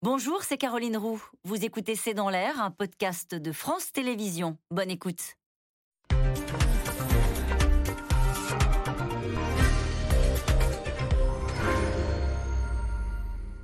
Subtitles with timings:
[0.00, 1.20] Bonjour, c'est Caroline Roux.
[1.42, 4.56] Vous écoutez C'est dans l'air, un podcast de France Télévisions.
[4.70, 5.34] Bonne écoute.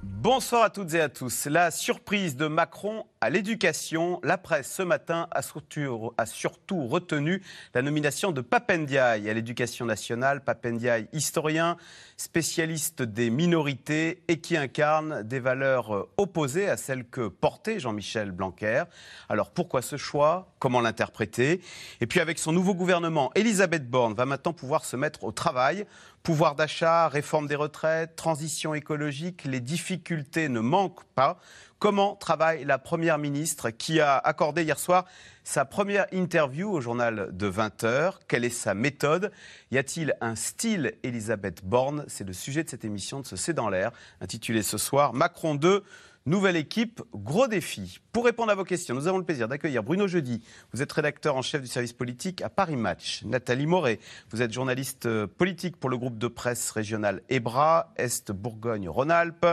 [0.02, 1.46] Bonsoir à toutes et à tous.
[1.46, 7.43] La surprise de Macron à l'éducation, la presse ce matin a surtout, a surtout retenu
[7.72, 10.45] la nomination de Papendiaï à l'éducation nationale.
[10.45, 11.79] Papendiaï, historien,
[12.18, 18.84] spécialiste des minorités et qui incarne des valeurs opposées à celles que portait Jean-Michel Blanquer.
[19.31, 20.53] Alors pourquoi ce choix?
[20.59, 21.62] Comment l'interpréter?
[22.03, 25.86] Et puis avec son nouveau gouvernement, Elisabeth Borne va maintenant pouvoir se mettre au travail
[26.25, 31.39] Pouvoir d'achat, réforme des retraites, transition écologique, les difficultés ne manquent pas.
[31.78, 35.05] Comment travaille la Première ministre qui a accordé hier soir
[35.42, 39.30] sa première interview au journal de 20h Quelle est sa méthode?
[39.70, 42.05] Y a-t-il un style Elisabeth Borne?
[42.08, 45.55] C'est le sujet de cette émission de ce C'est dans l'air, intitulée ce soir Macron
[45.55, 45.84] 2
[46.27, 48.00] Nouvelle équipe, gros défi.
[48.11, 50.42] Pour répondre à vos questions, nous avons le plaisir d'accueillir Bruno Jeudi.
[50.72, 53.22] Vous êtes rédacteur en chef du service politique à Paris Match.
[53.27, 53.98] Nathalie Moret,
[54.31, 59.47] vous êtes journaliste euh, politique pour le groupe de presse régional EBRA, Est Bourgogne-Rhône-Alpes.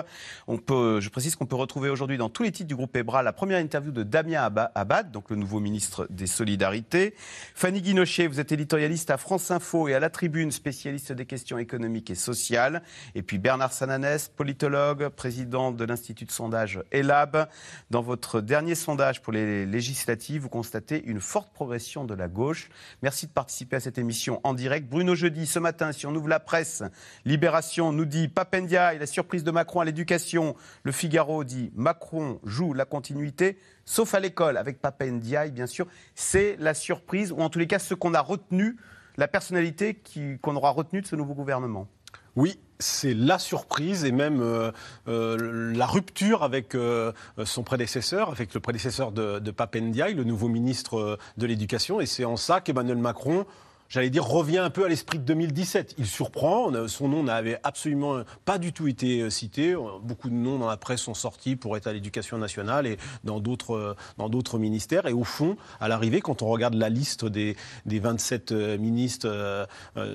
[0.47, 3.59] Je précise qu'on peut retrouver aujourd'hui dans tous les titres du groupe EBRA la première
[3.59, 7.16] interview de Damien Abad, donc le nouveau ministre des Solidarités.
[7.53, 11.58] Fanny Guinochet, vous êtes éditorialiste à France Info et à la Tribune, spécialiste des questions
[11.58, 12.81] économiques et sociales.
[13.13, 16.61] Et puis Bernard Sananès, politologue, président de l'Institut de sondage
[16.92, 17.48] ELAB.
[17.90, 22.70] Dans votre dernier sondage pour les législatives, vous constatez une forte progression de la gauche.
[23.02, 24.90] Merci de participer à cette émission en direct.
[24.90, 26.84] Bruno Jeudi, ce matin, si on ouvre la presse,
[27.26, 30.56] Libération nous dit Papendia et la surprise de Macron à l'éducation.
[30.84, 35.88] Le Figaro dit Macron joue la continuité, sauf à l'école, avec Papendia, bien sûr.
[36.16, 38.78] C'est la surprise, ou en tous les cas, ce qu'on a retenu,
[39.18, 40.02] la personnalité
[40.42, 41.88] qu'on aura retenu de ce nouveau gouvernement.
[42.36, 44.72] Oui, c'est la surprise et même euh,
[45.08, 47.12] euh, la rupture avec euh,
[47.46, 52.02] son prédécesseur, avec le prédécesseur de, de Papendiaï, le nouveau ministre de l'Éducation.
[52.02, 53.46] Et c'est en ça qu'Emmanuel Macron
[53.91, 55.96] j'allais dire, revient un peu à l'esprit de 2017.
[55.97, 59.75] Il surprend, son nom n'avait absolument pas du tout été euh, cité.
[60.02, 63.40] Beaucoup de noms dans la presse sont sortis pour être à l'éducation nationale et dans
[63.41, 65.07] d'autres, euh, ministères.
[65.07, 69.68] Et au fond, à l'arrivée, quand on regarde la liste des, des 27 euh, ministres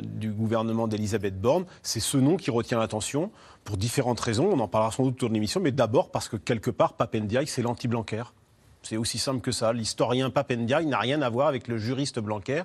[0.02, 3.30] du gouvernement d'Elisabeth Borne, c'est ce nom qui retient l'attention
[3.64, 4.48] pour différentes raisons.
[4.50, 7.46] On en parlera sans doute autour de l'émission, mais d'abord parce que quelque part, Papendiaï,
[7.46, 8.24] c'est l'anti-Blanquer.
[8.86, 9.72] C'est aussi simple que ça.
[9.72, 12.62] L'historien Papendia, il n'a rien à voir avec le juriste Blanquer.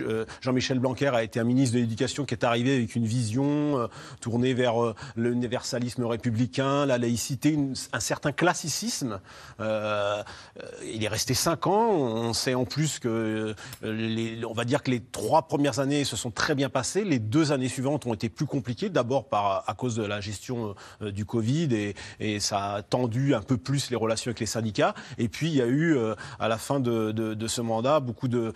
[0.00, 3.78] Euh, Jean-Michel Blanquer a été un ministre de l'Éducation qui est arrivé avec une vision
[3.78, 3.86] euh,
[4.20, 7.58] tournée vers euh, l'universalisme républicain, la laïcité,
[7.94, 9.18] un certain classicisme.
[9.58, 11.88] il est resté cinq ans.
[11.90, 16.30] On sait en plus que, on va dire que les trois premières années se sont
[16.30, 17.04] très bien passées.
[17.04, 18.90] Les deux années suivantes ont été plus compliquées.
[18.90, 23.56] D'abord à cause de la gestion du Covid et, et, ça a tendu un peu
[23.56, 24.94] plus les relations avec les syndicats.
[25.16, 28.52] Et puis y a eu, euh, à la fin de, ce mandat, beaucoup de,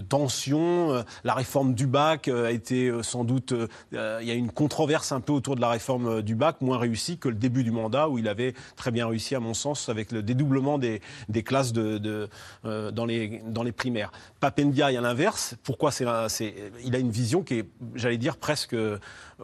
[0.00, 0.92] tensions.
[0.92, 3.54] Euh, la réforme du bac euh, a été sans doute.
[3.92, 7.18] il y a une controverse un peu autour de la réforme du bac, moins réussie
[7.18, 10.12] que le début du mandat, où il avait très bien réussi, à mon sens, avec
[10.12, 11.00] le dédoublement des,
[11.44, 14.12] classes dans, les, primaires.
[14.40, 15.54] Papendia, à l'inverse.
[15.62, 16.54] Pourquoi c'est,
[16.84, 18.76] Il a une vision qui est, j'allais dire, presque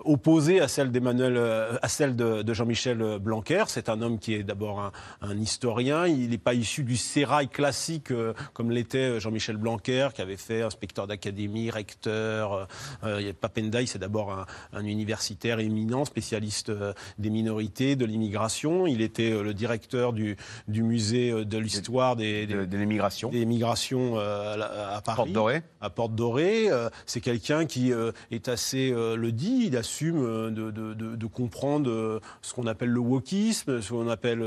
[0.04, 1.38] opposée à celle d'Emmanuel,
[1.82, 3.64] à celle de, Jean-Michel Blanquer.
[3.68, 6.06] C'est un homme qui est d'abord un, un historien.
[6.06, 10.36] Il n'est pas issu du sérail classique euh, comme l'était euh, Jean-Michel Blanquer, qui avait
[10.36, 12.68] fait inspecteur d'académie, recteur.
[13.04, 16.70] Euh, Papendaï, c'est d'abord un, universitaire éminent, spécialiste
[17.18, 18.86] des minorités, de l'immigration.
[18.86, 20.36] Il était le directeur du,
[20.68, 23.30] du musée de l'histoire des, de, l'immigration.
[23.30, 25.16] Des migrations à, Paris.
[25.16, 25.62] Porte Dorée.
[25.80, 26.68] À Porte Dorée.
[27.06, 27.92] c'est quelqu'un qui
[28.30, 33.90] est assez, le dit, il assume de, de, comprendre ce qu'on appelle le wokisme, ce
[33.90, 34.42] qu'on appelle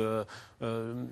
[0.63, 1.05] euh,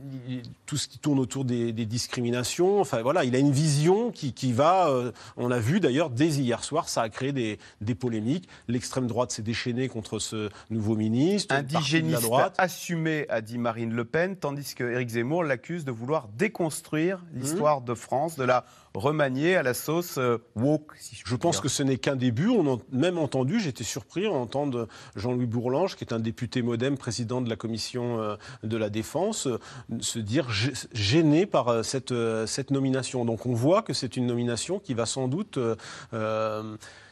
[0.65, 2.79] tout ce qui tourne autour des, discriminations.
[2.79, 6.63] Enfin voilà, il a une vision qui, va, euh, on l'a vu d'ailleurs dès hier
[6.63, 8.49] soir, ça a créé des, polémiques.
[8.67, 11.53] L'extrême droite s'est déchaînée contre ce nouveau ministre.
[11.53, 12.55] Indigéniste droite.
[12.57, 17.81] assumé, a dit Marine Le Pen, tandis que Éric Zemmour l'accuse de vouloir déconstruire l'histoire
[17.81, 18.65] de France, de la
[18.97, 20.93] remanier à la sauce euh, woke.
[20.99, 22.47] Si je, pense que ce n'est qu'un début.
[22.47, 26.97] On a même entendu, j'étais surpris, on entendre Jean-Louis Bourlange, qui est un député modem,
[26.97, 29.59] président de la commission euh, de la défense, euh,
[29.99, 30.47] se dire
[30.93, 32.13] gêné par cette,
[32.45, 33.25] cette nomination.
[33.25, 35.59] Donc on voit que c'est une nomination qui va sans doute,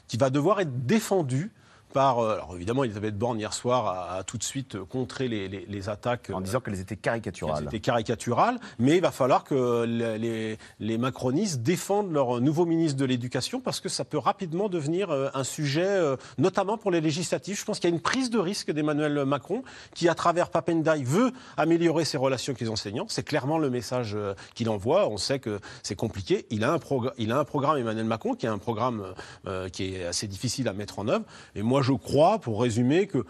[0.08, 1.52] qui va devoir être défendue
[1.94, 2.20] par.
[2.20, 6.32] Alors évidemment, Elisabeth Borne hier soir a, tout de suite contré les, attaques.
[6.34, 7.60] En disant qu'elles étaient caricaturales.
[7.62, 12.98] Elles étaient caricaturales, mais il va falloir que les, les macronistes défendent leur nouveau ministre
[12.98, 16.00] de l'Éducation parce que ça peut rapidement devenir un sujet,
[16.38, 17.60] notamment pour les législatives.
[17.60, 19.64] Je pense qu'il y a une prise de risque d'Emmanuel Macron
[19.94, 23.06] qui, à travers Papendai, veut améliorer ses relations avec les enseignants.
[23.10, 24.18] C'est clairement le message
[24.56, 25.08] qu'il envoie.
[25.10, 26.46] On sait que c'est compliqué.
[26.50, 26.80] Il a, un
[27.18, 29.04] il a un programme, Emmanuel Macron, qui est un programme
[29.48, 31.26] euh, qui est assez difficile à mettre en œuvre.
[31.56, 33.24] Et moi, je crois, pour résumer, que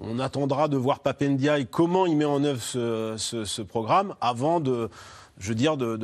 [0.00, 4.88] on attendra de voir Papendiaï comment il met en œuvre ce, programme avant de,
[5.38, 5.98] je veux dire, de,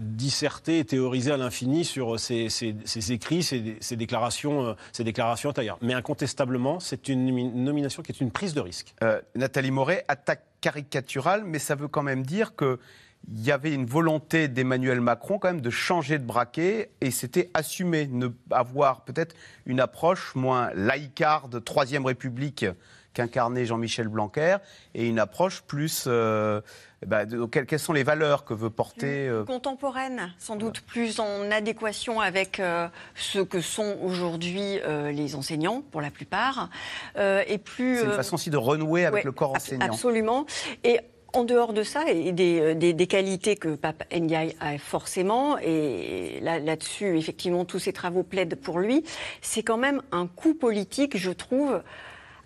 [0.00, 2.48] disserter et théoriser à l'infini sur ses,
[3.10, 5.78] écrits, ses, déclarations, ses déclarations antérieures.
[5.82, 8.94] Mais incontestablement, c'est une nomination qui est une prise de risque.
[9.02, 12.78] Euh, Nathalie Moret, attaque caricaturale, mais ça veut quand même dire que
[13.30, 17.50] il y avait une volonté d'Emmanuel Macron quand même de changer de braquet et c'était
[17.54, 19.34] assumé, ne avoir peut-être
[19.66, 22.64] une approche moins laïcarde, Troisième République
[23.14, 24.58] qu'incarnait Jean-Michel Blanquer
[24.94, 26.60] et une approche plus euh,
[27.04, 29.44] bah, quelles, sont les valeurs que veut porter euh...
[29.44, 35.82] contemporaine, sans doute plus en adéquation avec euh, ce que sont aujourd'hui euh, les enseignants
[35.90, 36.70] pour la plupart
[37.16, 37.98] et plus.
[37.98, 39.86] C'est une façon aussi de renouer avec le corps enseignant.
[39.86, 40.46] Absolument
[40.84, 41.00] et
[41.32, 47.18] en dehors de ça, et des, des, qualités que Pape Ndiaye a forcément, et là-dessus,
[47.18, 49.04] effectivement, tous ses travaux plaident pour lui,
[49.42, 51.82] c'est quand même un coup politique, je trouve,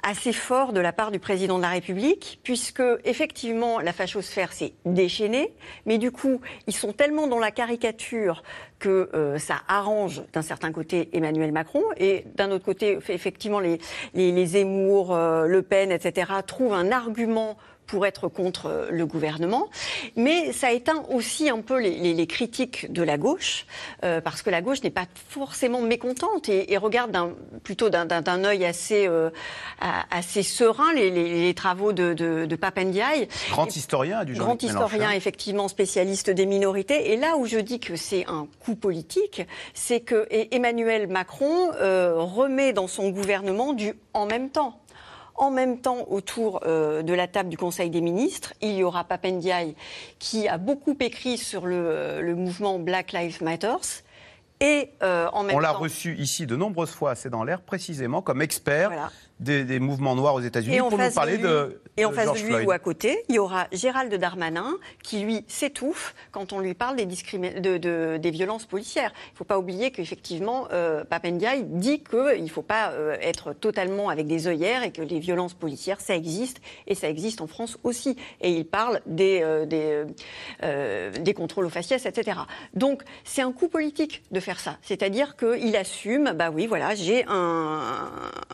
[0.03, 4.75] assez fort de la part du président de la République, puisque effectivement la fachosphère s'est
[4.85, 5.53] déchaînée,
[5.87, 8.43] mais du coup ils sont tellement dans la caricature
[8.81, 13.79] que euh, ça arrange d'un certain côté Emmanuel Macron, et d'un autre côté effectivement les,
[14.15, 16.33] les, les Zemmour, euh, Le Pen, etc.
[16.47, 17.57] trouvent un argument
[17.87, 19.69] pour être contre euh, le gouvernement.
[20.17, 23.67] Mais ça éteint aussi un peu les, critiques de la gauche,
[24.05, 27.17] euh, parce que la gauche n'est pas forcément mécontente et, regarde
[27.63, 29.31] plutôt d'un œil assez, euh,
[30.11, 33.29] assez serein les, travaux de, de, de Papendiaï.
[33.51, 37.13] Grand historien du Grand historien, effectivement, spécialiste des minorités.
[37.13, 39.43] Et là où je dis que c'est un coup politique,
[39.75, 44.82] c'est que Emmanuel Macron remet dans son gouvernement du en même temps.
[45.43, 49.03] En même temps, autour euh, de la table du Conseil des ministres, il y aura
[49.03, 49.75] Papendiaï
[50.21, 53.75] qui a beaucoup écrit sur le, euh, mouvement Black Lives Matter.
[54.61, 58.23] Et euh, en même On l'a reçu ici de nombreuses fois, c'est dans l'air, précisément
[58.23, 59.11] comme expert
[59.41, 62.71] des, mouvements noirs aux États-Unis pour nous parler de, Et en face de lui ou
[62.71, 67.05] à côté, il y aura Gérald Darmanin qui, lui, s'étouffe quand on lui parle des,
[67.07, 69.13] de, des violences policières.
[69.29, 73.53] Il ne faut pas oublier qu'effectivement, euh, Papendiaï dit qu'il ne faut pas euh, être
[73.53, 77.47] totalement avec des œillères et que les violences policières, ça existe et ça existe en
[77.47, 78.17] France aussi.
[78.41, 80.05] Et il parle des, euh, des,
[80.63, 82.41] euh, des contrôles aux faciès, etc.
[82.73, 84.79] Donc, c'est un coup politique de faire ça.
[84.81, 88.11] C'est-à-dire qu'il assume, bah oui, voilà, j'ai un,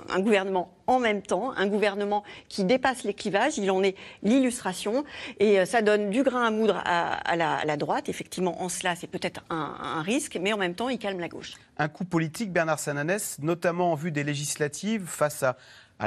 [0.08, 5.04] un gouvernement en même temps, un gouvernement qui dépasse les clivages, il en est l'illustration,
[5.38, 8.08] et euh, ça donne du grain à moudre à, la, droite.
[8.08, 11.52] Effectivement, en cela, c'est peut-être un, risque, mais en même temps, il calme la gauche.
[11.76, 15.56] Un coup politique, Bernard Sananès, notamment en vue des législatives, face à,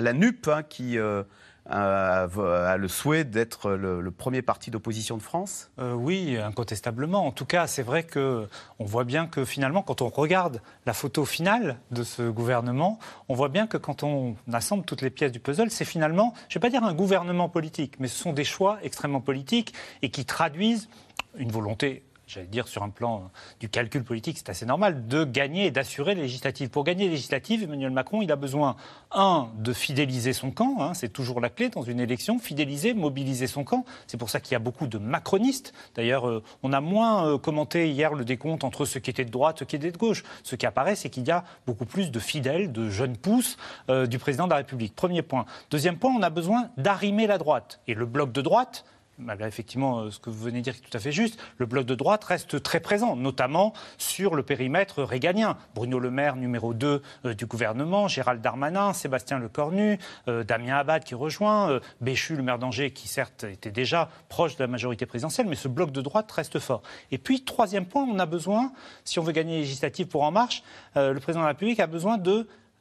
[0.02, 0.98] la NUP, hein, qui...
[0.98, 1.24] Euh,
[1.72, 5.72] a, le souhait d'être le, premier parti d'opposition de France?
[5.80, 7.26] Euh, Oui, incontestablement.
[7.26, 8.48] En tout cas, c'est vrai qu'on
[8.80, 13.50] voit bien que finalement, quand on regarde la photo finale de ce gouvernement, on voit
[13.50, 16.68] bien que quand on assemble toutes les pièces du puzzle, c'est finalement, je ne vais
[16.68, 20.90] pas dire un gouvernement politique, mais ce sont des choix extrêmement politiques et qui traduisent
[21.36, 23.30] une volonté j'allais dire sur un plan
[23.60, 26.70] du calcul politique, c'est assez normal, de gagner et d'assurer les législatives.
[26.70, 28.78] Pour gagner les législatives, Emmanuel Macron, il a besoin,
[29.12, 33.48] un, de fidéliser son camp, hein, c'est toujours la clé dans une élection, fidéliser, mobiliser
[33.48, 33.84] son camp.
[34.08, 35.74] C'est pour ça qu'il y a beaucoup de macronistes.
[35.96, 39.32] D'ailleurs, euh, on a moins euh, commenté hier le décompte entre ceux qui étaient de
[39.32, 40.24] droite, ceux qui étaient de gauche.
[40.44, 43.58] Ce qui apparaît, c'est qu'il y a beaucoup plus de fidèles, de jeunes pousses
[43.90, 44.96] euh, du président de la République.
[44.96, 45.46] Premier point.
[45.70, 47.82] Deuxième point, on a besoin d'arrimer la droite.
[47.88, 48.86] Et le bloc de droite,
[49.22, 51.40] malgré effectivement euh, ce que vous venez de dire qui est tout à fait juste,
[51.58, 55.58] le bloc de droite reste très présent, notamment sur le périmètre réganien.
[55.76, 61.04] Bruno Le Maire, numéro 2 euh, du gouvernement, Gérald Darmanin, Sébastien Lecornu, euh, Damien Abad
[61.04, 65.48] qui rejoint, Béchu, le maire d'Angers, qui certes était déjà proche de la majorité présidentielle,
[65.48, 66.82] mais ce bloc de droite reste fort.
[67.12, 68.72] Et puis, troisième point, on a besoin,
[69.04, 70.64] si on veut gagner les législatives pour En Marche,
[70.96, 72.18] le président de la République a besoin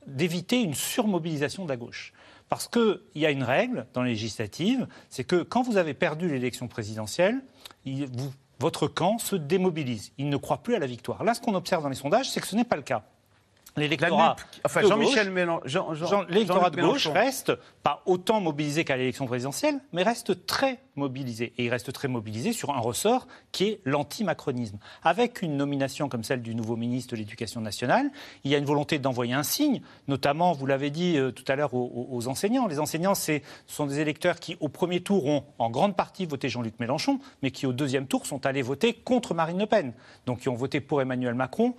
[0.07, 2.13] d'éviter une surmobilisation de la gauche.
[2.51, 6.29] Parce qu'il y a une règle dans les législatives, c'est que quand vous avez perdu
[6.29, 7.41] l'élection présidentielle,
[8.59, 10.13] votre camp se démobilise.
[10.19, 11.23] Il ne croit plus à la victoire.
[11.23, 13.05] Là, ce qu'on observe dans les sondages, c'est que ce n'est pas le cas.
[13.77, 17.13] L'électorat enfin Jean-Michel gauche- Mélenchon, Jean, Jean- Jean- l'électorat Jean-Luc de gauche Mélenchon.
[17.13, 21.53] reste pas autant mobilisé qu'à l'élection présidentielle, mais reste très mobilisé.
[21.57, 24.79] Et il reste très mobilisé sur un ressort qui est l'anti-macronisme.
[25.03, 28.11] Avec une nomination comme celle du nouveau ministre de l'Éducation nationale,
[28.45, 31.57] il y a une volonté d'envoyer un signe, notamment, vous l'avez dit euh, tout à
[31.57, 32.67] l'heure, aux, enseignants.
[32.67, 36.49] Les enseignants, ce sont des électeurs qui, au premier tour, ont en grande partie voté
[36.49, 39.93] Jean-Luc Mélenchon, mais qui, au deuxième tour, sont allés voter contre Marine Le Pen.
[40.27, 41.75] Donc, qui ont voté pour Emmanuel Macron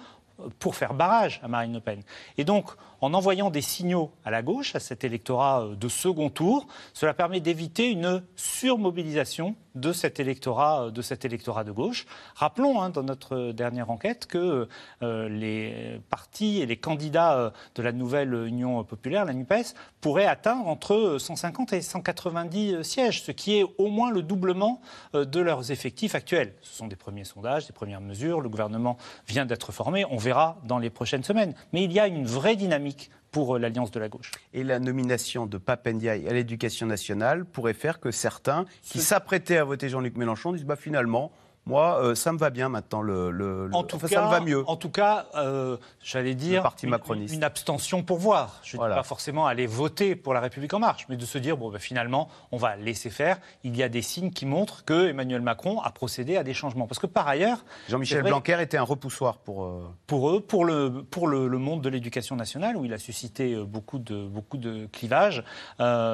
[0.60, 2.02] pour faire barrage à Marine Le Pen.
[2.38, 6.30] Et donc, en envoyant des signaux à la gauche, à cet électorat euh, de second
[6.30, 12.06] tour, cela permet d'éviter une surmobilisation de cet électorat, euh, de cet électorat de gauche.
[12.36, 14.68] Rappelons, hein, dans notre dernière enquête, que
[15.02, 20.68] euh, les partis et les candidats de la nouvelle Union populaire, la NUPES, pourraient atteindre
[20.68, 24.82] entre 150 et 190 sièges, ce qui est au moins le doublement
[25.14, 26.54] de leurs effectifs actuels.
[26.62, 28.42] Ce sont des premiers sondages, des premières mesures.
[28.42, 30.06] Le gouvernement vient d'être formé.
[30.06, 31.56] On verra dans les prochaines semaines.
[31.74, 32.91] Mais il y a une vraie dynamique
[33.32, 34.32] pour euh, l'alliance de la gauche.
[34.54, 39.64] Et la nomination de Papendiaï à l'éducation nationale pourrait faire que certains qui s'apprêtaient à
[39.64, 41.32] voter Jean-Luc Mélenchon disent bah, finalement,
[41.68, 44.32] moi, euh, ça me va bien maintenant, le, le- En tout enfin, cas, ça me
[44.32, 44.64] va mieux.
[44.68, 48.60] En tout cas, euh, j'allais dire parti une, abstention pour voir.
[48.64, 48.96] Je ne Voilà.
[48.96, 51.70] dis pas forcément aller voter pour la République en marche, mais de se dire bon,
[51.70, 53.38] ben, finalement, on va laisser faire.
[53.64, 56.88] Il y a des signes qui montrent que Emmanuel Macron a procédé à des changements.
[56.88, 59.64] Parce que par ailleurs, Jean-Michel Blanquer était un repoussoir pour.
[59.66, 62.98] euh, pour eux, pour le, pour le, le monde de l'éducation nationale, où il a
[62.98, 65.44] suscité euh, beaucoup de, beaucoup de clivages,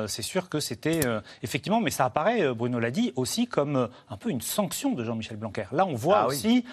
[0.08, 1.00] c'est sûr que c'était
[1.42, 5.37] effectivement, mais ça apparaît, Bruno l'a dit, aussi comme un peu une sanction de Jean-Michel
[5.38, 5.66] Blanquer.
[5.72, 6.36] Là, on voit Ah oui.
[6.36, 6.66] aussi.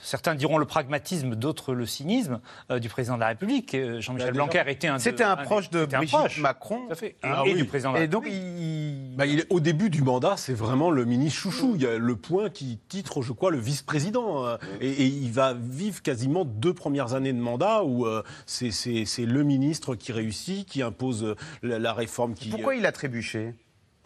[0.00, 3.74] Certains diront le pragmatisme, d'autres le cynisme euh, du président de la République.
[3.74, 6.40] Euh, Jean-Michel Bah, Blanquer était un, C'était un des- proche de Brigitte proche.
[6.40, 6.82] Macron.
[6.88, 7.08] À fait.
[7.08, 7.56] Et, Ah et oui.
[7.56, 9.16] du président de la Et donc, il.
[9.16, 11.72] Bah, il est, au début du mandat, c'est vraiment le ministre chouchou.
[11.74, 14.46] Il y a le point qui titre, je crois, le vice-président.
[14.46, 18.70] euh, Et, et il va vivre quasiment deux premières années de mandat où euh, c'est
[19.26, 21.34] le ministre qui réussit, qui impose
[21.64, 22.50] la, la réforme qui.
[22.50, 23.54] Pourquoi il a trébuché?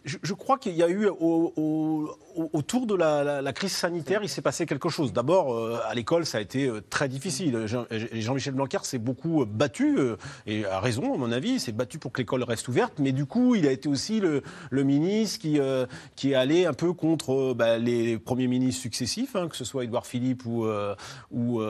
[0.05, 4.27] Je, crois qu'il y a eu au- au- au- autour de la, crise sanitaire, il
[4.27, 5.13] s'est passé quelque chose.
[5.13, 7.67] D'abord, euh, à l'école, ça a été euh, très difficile.
[7.67, 9.97] Jean- Jean-Michel Blanquer s'est beaucoup euh, battu,
[10.45, 12.99] et a raison, à mon avis, il s'est battu pour que l'école reste ouverte.
[12.99, 17.53] Mais du coup, il a été aussi le, ministre qui, est allé un peu contre
[17.53, 20.65] bah, les premiers ministres successifs, hein, que ce soit Édouard Philippe ou,
[21.31, 21.61] ou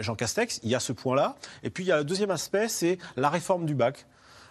[0.00, 0.60] Jean Castex.
[0.62, 1.36] Il y a ce point-là.
[1.62, 4.06] Et puis, il y a le deuxième aspect, c'est la réforme du bac.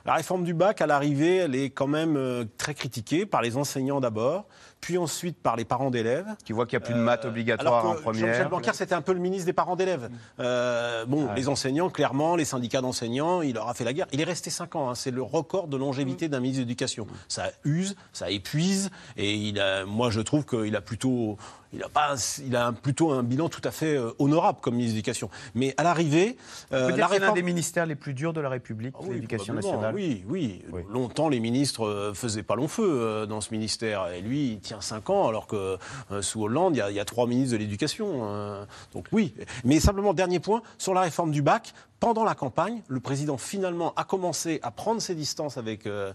[0.07, 3.57] La réforme du bac, à l'arrivée, elle est quand même euh, très critiquée par les
[3.57, 4.45] enseignants d'abord,
[4.81, 6.27] puis ensuite par les parents d'élèves.
[6.45, 8.49] Qui voit qu'il n'y a plus de maths Euh, obligatoire alors en que Jean-Michel première.
[8.49, 10.09] Blanquer, c'était un peu le ministre des parents d'élèves.
[10.39, 14.07] Euh, bon, Ah les enseignants, clairement, les syndicats d'enseignants, il leur a fait la guerre.
[14.11, 14.89] Il est resté 5 ans.
[14.89, 14.95] hein.
[14.95, 17.07] C'est le record de longévité d'un ministre de l'Éducation.
[17.27, 21.37] Ça use, ça épuise, et il a, moi, je trouve qu'il a plutôt.
[21.73, 22.15] Il a, pas,
[22.45, 25.29] il a un- plutôt un bilan tout à fait euh, honorable comme ministre de l'Éducation.
[25.53, 26.37] Mais à l'arrivée,
[26.71, 27.33] euh, la c'est l'un réforme.
[27.35, 29.93] des ministères les plus durs de la République, Ah oui, l'éducation nationale.
[29.93, 30.83] Oui, oui, Oui.
[30.89, 34.07] Longtemps, les ministres euh, faisaient pas long feu euh, dans ce ministère.
[34.13, 35.77] Et lui, il tient 5 ans, alors que
[36.11, 38.07] euh, sous Hollande, il y, a, trois ministres de l'éducation.
[38.23, 39.33] euh, donc oui.
[39.63, 41.73] Mais simplement, dernier point, sur la réforme du bac.
[41.99, 46.13] Pendant la campagne, le président finalement a commencé à prendre ses distances avec, euh,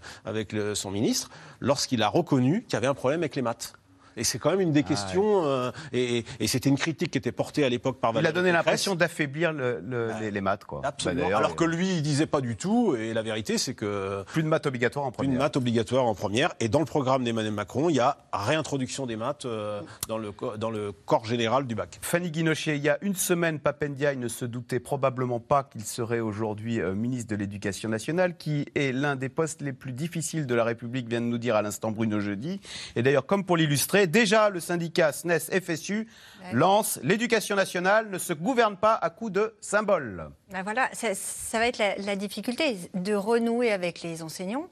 [0.75, 1.29] son ministre
[1.59, 3.73] lorsqu'il a reconnu qu'il y avait un problème avec les maths.
[4.17, 7.63] Et c'est quand même une des questions, euh, et, c'était une critique qui était portée
[7.63, 10.81] à l'époque par Il a Valérie donné l'impression d'affaiblir le- le- les, les maths, quoi.
[10.83, 11.21] Absolument.
[11.21, 12.95] Bah, d'ailleurs, alors que lui, il disait pas du tout.
[12.95, 15.39] Et la vérité, c'est que plus de maths obligatoires en première.
[15.39, 16.53] maths obligatoire en première.
[16.59, 20.31] Et dans le programme d'Emmanuel Macron, il y a réintroduction des maths euh, dans, le,
[20.57, 21.99] dans le corps général du bac.
[22.01, 26.19] Fanny Guinochet, il y a une semaine, Papendiaï ne se doutait probablement pas qu'il serait
[26.19, 30.55] aujourd'hui euh, ministre de l'Éducation nationale, qui est l'un des postes les plus difficiles de
[30.55, 32.59] la République, vient de nous dire à l'instant Bruno Jeudi.
[32.95, 36.07] Et d'ailleurs, comme pour l'illustrer, déjà le syndicat SNES-FSU
[36.51, 40.29] lance l'éducation nationale ne se gouverne pas à coup de symboles.
[40.51, 44.69] Ben voilà, ça, ça va être la, la difficulté de renouer avec les enseignants.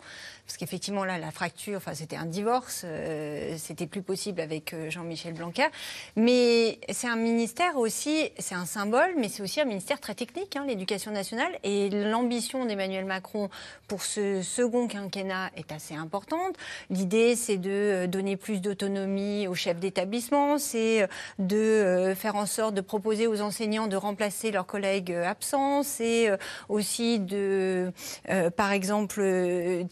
[0.51, 4.89] Parce qu'effectivement, là, la fracture, enfin, c'était un divorce, euh, c'était plus possible avec euh,
[4.89, 5.67] Jean-Michel Blanquer.
[6.17, 10.58] Mais c'est un ministère aussi, c'est un symbole, mais c'est aussi un ministère très technique,
[10.58, 11.58] hein, l'éducation nationale.
[11.63, 13.50] Et l'ambition d'Emmanuel Macron
[13.88, 16.58] pour ce second quinquennat est assez importante.
[16.89, 21.08] L'idée, c'est de euh, donner plus d'autonomie aux chefs d'établissement, c'est euh,
[21.39, 26.29] de faire en sorte de proposer aux enseignants de remplacer leurs collègues absents, c'est
[26.67, 27.93] aussi de,
[28.58, 29.22] par exemple,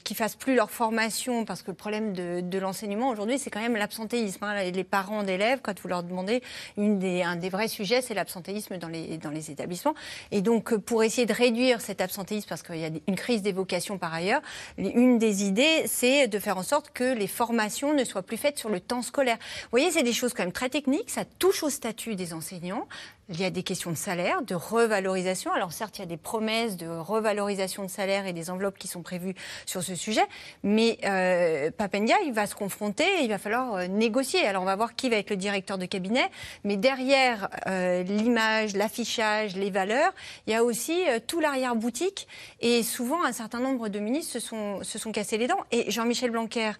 [0.03, 3.75] qu'ils fassent plus leur formation, parce que le problème de, l'enseignement aujourd'hui, c'est quand même
[3.75, 4.43] l'absentéisme.
[4.43, 4.63] hein.
[4.71, 6.41] Les parents d'élèves, quand vous leur demandez,
[6.77, 9.95] un des vrais sujets, c'est l'absentéisme dans les, dans les établissements.
[10.31, 13.41] Et donc, euh, pour essayer de réduire cet absentéisme, parce qu'il y a une crise
[13.41, 14.41] des vocations par ailleurs,
[14.77, 18.57] une des idées, c'est de faire en sorte que les formations ne soient plus faites
[18.57, 19.37] sur le temps scolaire.
[19.63, 22.87] Vous voyez, c'est des choses quand même très techniques, ça touche au statut des enseignants.
[23.29, 25.53] Il y a des questions de salaire, de revalorisation.
[25.53, 28.88] Alors certes, il y a des promesses de revalorisation de salaire et des enveloppes qui
[28.88, 30.25] sont prévues sur ce sujet,
[30.63, 34.45] mais euh, Papendia, il va se confronter, il va falloir euh, négocier.
[34.45, 36.29] Alors on va voir qui va être le directeur de cabinet,
[36.63, 40.12] mais derrière euh, l'image, l'affichage, les valeurs,
[40.48, 42.27] il y a aussi euh, tout l'arrière-boutique.
[42.62, 45.63] Et souvent, un certain nombre de ministres se sont, se sont cassés les dents.
[45.71, 46.71] Et Jean-Michel Blanquer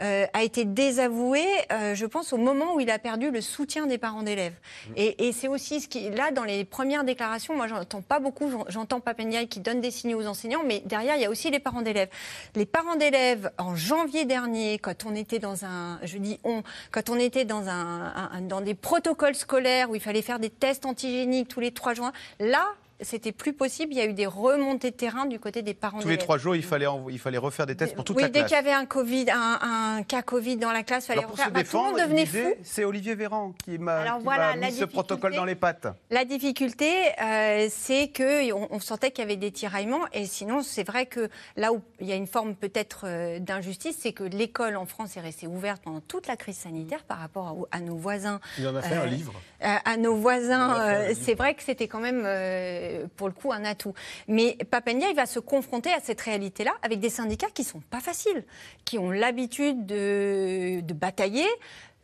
[0.00, 3.86] euh, a été désavoué, euh, je pense, au moment où il a perdu le soutien
[3.86, 4.54] des parents d'élèves.
[4.96, 8.50] Et, et c'est aussi ce qui, là, dans les premières déclarations, moi, j'entends pas beaucoup,
[8.50, 11.50] j'en- j'entends Papendiaï qui donne des signaux aux enseignants, mais derrière, il y a aussi
[11.50, 12.08] les parents d'élèves.
[12.54, 17.08] Les parents d'élèves, en janvier dernier, quand on était dans un, je dis on, quand
[17.10, 21.48] on était dans un, dans des protocoles scolaires où il fallait faire des tests antigéniques
[21.48, 22.10] tous les trois jours,
[22.40, 22.66] là,
[23.04, 23.92] c'était plus possible.
[23.92, 26.38] Il y a eu des remontées de terrain du côté des parents Tous les trois
[26.38, 28.48] jours, il fallait, il fallait refaire des tests pour toute oui, la dès classe.
[28.50, 29.58] qu'il y avait un Covid, un,
[29.98, 31.54] un cas Covid dans la classe, il fallait Alors pour se refaire.
[31.54, 32.60] Bah, tout le monde défendre, devenait fou.
[32.62, 35.86] c'est Olivier Véran qui m'a voilà, mis ce protocole dans les pattes.
[36.10, 36.90] La difficulté,
[37.22, 41.06] euh, c'est que on, on sentait qu'il y avait des tiraillements, et sinon, c'est vrai
[41.06, 44.86] que là où il y a une forme peut-être euh, d'injustice, c'est que l'école en
[44.86, 48.40] France est restée ouverte pendant toute la crise sanitaire par rapport à, à nos voisins.
[48.58, 49.32] Il en a fait un Euh, livre.
[49.62, 53.64] Euh, à nos voisins, c'est vrai que c'était quand même, euh, pour le coup, un
[53.64, 53.94] atout.
[54.28, 58.00] Mais Papendia, il va se confronter à cette réalité-là avec des syndicats qui sont pas
[58.00, 58.44] faciles,
[58.84, 61.46] qui ont l'habitude de, batailler.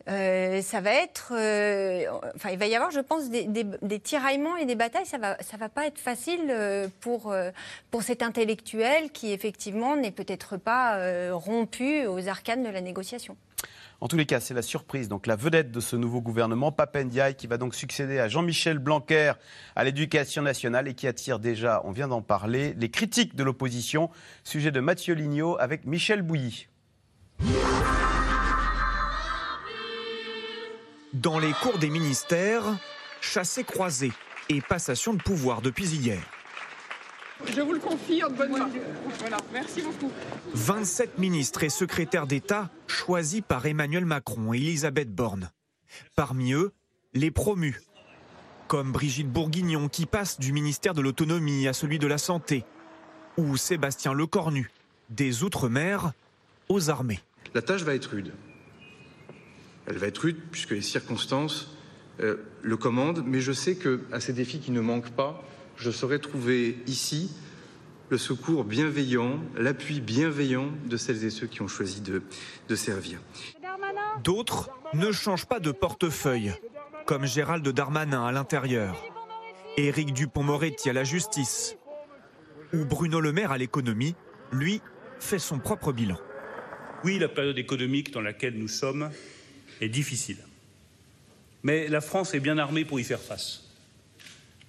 [0.08, 2.04] Euh, ça va être, euh,
[2.34, 5.06] enfin, il va y avoir, je pense, des, des- tiraillements et des batailles.
[5.06, 7.50] Ça va, ça va pas être facile euh, pour euh,
[7.90, 13.36] pour cet intellectuel qui effectivement n'est peut-être pas euh, rompu aux arcanes de la négociation.
[14.00, 15.08] En tous les cas, c'est la surprise.
[15.08, 19.32] Donc la vedette de ce nouveau gouvernement, Papendiaï, qui va donc succéder à Jean-Michel Blanquer
[19.76, 24.08] à l'éducation nationale et qui attire déjà, on vient d'en parler, les critiques de l'opposition.
[24.42, 26.68] Sujet de Mathieu Lignot avec Michel Bouilly.
[31.12, 32.64] Dans les cours des ministères,
[33.20, 34.12] chassés croisés
[34.48, 36.22] et passation de pouvoir depuis hier.
[37.46, 38.72] Je vous le confirme, bonne marche.
[39.18, 40.10] Voilà, merci beaucoup.
[40.54, 45.50] 27 ministres et secrétaires d'État choisis par Emmanuel Macron et Elisabeth Borne.
[46.14, 46.72] Parmi eux,
[47.14, 47.80] les promus,
[48.68, 52.64] comme Brigitte Bourguignon qui passe du ministère de l'Autonomie à celui de la Santé,
[53.36, 54.70] ou Sébastien Lecornu,
[55.08, 56.12] des Outre-mer
[56.68, 57.20] aux armées.
[57.54, 58.32] La tâche va être rude.
[59.86, 61.76] Elle va être rude puisque les circonstances
[62.20, 65.42] euh, le commandent, mais je sais que à ces défis qui ne manquent pas,
[65.80, 67.30] je saurai trouver ici
[68.10, 72.22] le secours bienveillant, l'appui bienveillant de celles et ceux qui ont choisi de,
[72.68, 73.20] de servir.
[74.24, 76.52] D'autres ne changent pas de portefeuille,
[77.06, 79.02] comme Gérald Darmanin à l'intérieur,
[79.76, 81.76] Éric Dupont-Moretti à la justice,
[82.74, 84.16] ou Bruno Le Maire à l'économie,
[84.52, 84.82] lui,
[85.20, 86.18] fait son propre bilan.
[87.04, 89.10] Oui, la période économique dans laquelle nous sommes
[89.80, 90.38] est difficile.
[91.62, 93.69] Mais la France est bien armée pour y faire face.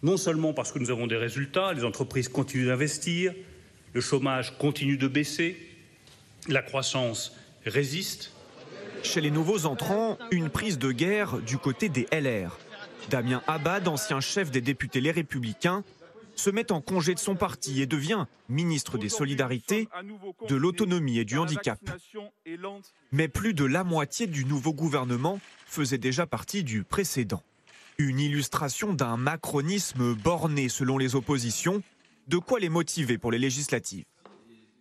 [0.04, 3.34] Non seulement parce que nous avons des résultats, les entreprises continuent d'investir,
[3.94, 5.58] le chômage continue de baisser,
[6.48, 7.36] la croissance
[7.66, 8.34] résiste,
[9.04, 12.60] Chez les nouveaux entrants, une prise de guerre du côté des LR.
[13.10, 15.84] Damien Abad, ancien chef des députés Les Républicains,
[16.36, 19.88] se met en congé de son parti et devient ministre des Solidarités,
[20.48, 21.80] de l'Autonomie et du Handicap.
[23.12, 27.44] Mais plus de la moitié du nouveau gouvernement faisait déjà partie du précédent.
[27.98, 31.84] Une illustration d'un macronisme borné selon les oppositions,
[32.28, 34.06] de quoi les motiver pour les législatives.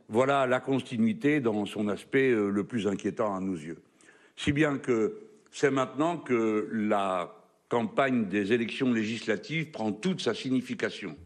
[0.08, 3.80] Voilà la continuité dans son aspect euh, le plus inquiétant à nos yeux.
[4.36, 5.20] Si bien que
[5.52, 7.34] c'est maintenant que la
[7.68, 11.16] campagne des élections législatives prend toute sa signification,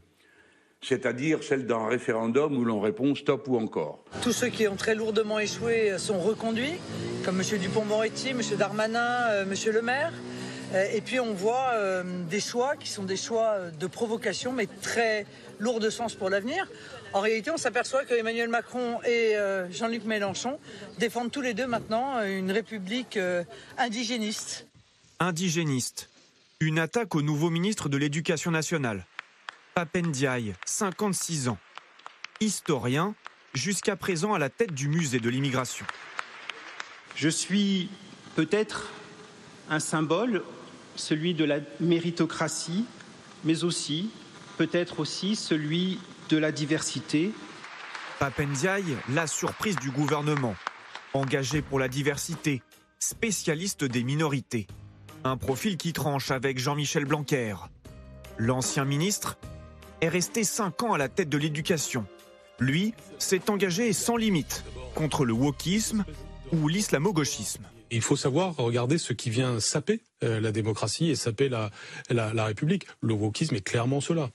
[0.82, 4.04] c'est-à-dire celle d'un référendum où l'on répond stop ou encore.
[4.22, 6.74] Tous ceux qui ont très lourdement échoué sont reconduits,
[7.24, 7.58] comme M.
[7.58, 8.40] Dupont-Moretti, M.
[8.58, 9.72] Darmanin, euh, M.
[9.72, 10.12] Le Maire.
[10.72, 14.52] Euh, Et puis on voit euh, des choix qui sont des choix euh, de provocation,
[14.52, 15.26] mais très
[15.58, 16.66] lourds de sens pour l'avenir.
[17.12, 19.36] En réalité, on s'aperçoit que Emmanuel Macron et
[19.70, 20.58] Jean-Luc Mélenchon
[20.98, 23.16] défendent tous les deux maintenant une république
[23.78, 24.66] indigéniste.
[25.20, 26.08] Indigéniste.
[26.58, 29.06] Une attaque au nouveau ministre de l'Éducation nationale.
[29.76, 31.58] Papendiaï, 56 ans.
[32.40, 33.14] Historien,
[33.54, 35.86] jusqu'à présent à la tête du musée de l'immigration.
[37.14, 37.90] Je suis
[38.34, 38.90] peut-être
[39.70, 40.42] un symbole,
[40.96, 42.84] celui de la méritocratie,
[43.44, 44.10] mais aussi,
[44.56, 45.98] peut-être aussi, celui
[46.28, 47.32] de la diversité.
[48.18, 50.54] Papendiaï, la surprise du gouvernement.
[51.12, 52.62] Engagé pour la diversité,
[52.98, 54.66] spécialiste des minorités.
[55.24, 57.54] Un profil qui tranche avec Jean-Michel Blanquer.
[58.38, 59.38] L'ancien ministre
[60.00, 62.06] est resté 5 ans à la tête de l'éducation.
[62.58, 66.04] Lui s'est engagé sans limite contre le wokisme
[66.52, 67.64] ou l'islamo-gauchisme.
[67.94, 71.70] Il faut savoir regarder ce qui vient saper euh, la démocratie et saper la,
[72.44, 72.88] République.
[73.00, 74.30] Le wokisme est clairement cela.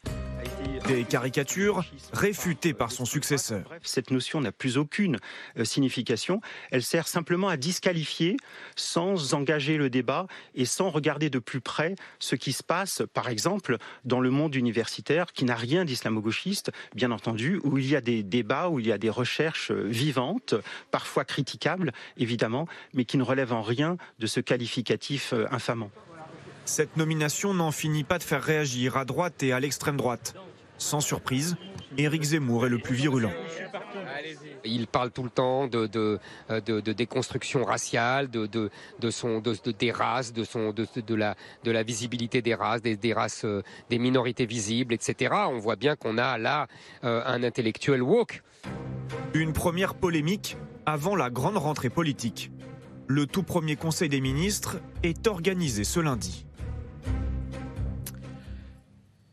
[0.89, 3.71] Des caricatures réfutées par son successeur.
[3.83, 5.19] Cette notion n'a plus aucune
[5.59, 6.41] euh, signification.
[6.71, 8.37] Elle sert simplement à disqualifier
[8.75, 10.25] sans engager le débat
[10.55, 14.55] et sans regarder de plus près ce qui se passe, par exemple, dans le monde
[14.55, 18.87] universitaire qui n'a rien d'islamo-gauchiste, bien entendu, où il y a des débats, où il
[18.87, 20.55] y a des recherches euh, vivantes,
[20.89, 25.91] parfois critiquables, évidemment, mais qui ne relèvent en rien de ce qualificatif euh, infamant.
[26.65, 30.33] Cette nomination n'en finit pas de faire réagir à droite et à l'extrême droite.
[30.79, 31.57] Sans surprise,
[31.97, 33.31] Éric Zemmour est le plus virulent.
[34.63, 39.39] Il parle tout le temps de, de, de, de déconstruction raciale, de, de, de son,
[39.39, 43.13] de, des races, de, son, de, de, la, de la visibilité des races, des, des
[43.13, 45.35] races, euh, des minorités visibles, etc.
[45.49, 46.67] On voit bien qu'on a là
[47.03, 48.41] euh, un intellectuel woke.
[49.33, 52.51] Une première polémique avant la grande rentrée politique.
[53.07, 56.45] Le tout premier Conseil des ministres est organisé ce lundi.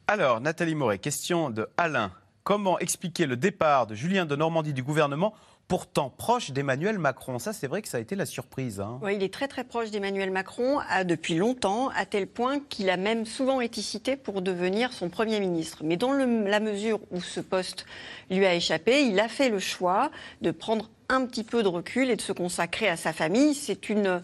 [0.09, 2.13] Alors, Nathalie Moret, question de Alain.
[2.45, 5.35] Comment expliquer le départ de Julien de Normandie du gouvernement,
[5.67, 7.41] pourtant proche d'Emmanuel Macron?
[7.41, 8.79] Ça, c'est vrai que ça a été la surprise.
[8.79, 9.01] hein.
[9.11, 13.27] Il est très très proche d'Emmanuel Macron depuis longtemps, à tel point qu'il a même
[13.27, 15.79] souvent été cité pour devenir son Premier ministre.
[15.83, 17.85] Mais dans la mesure où ce poste
[18.31, 22.11] lui a échappé, il a fait le choix de prendre un petit peu de recul
[22.11, 23.55] et de se consacrer à sa famille.
[23.55, 24.21] C'est une,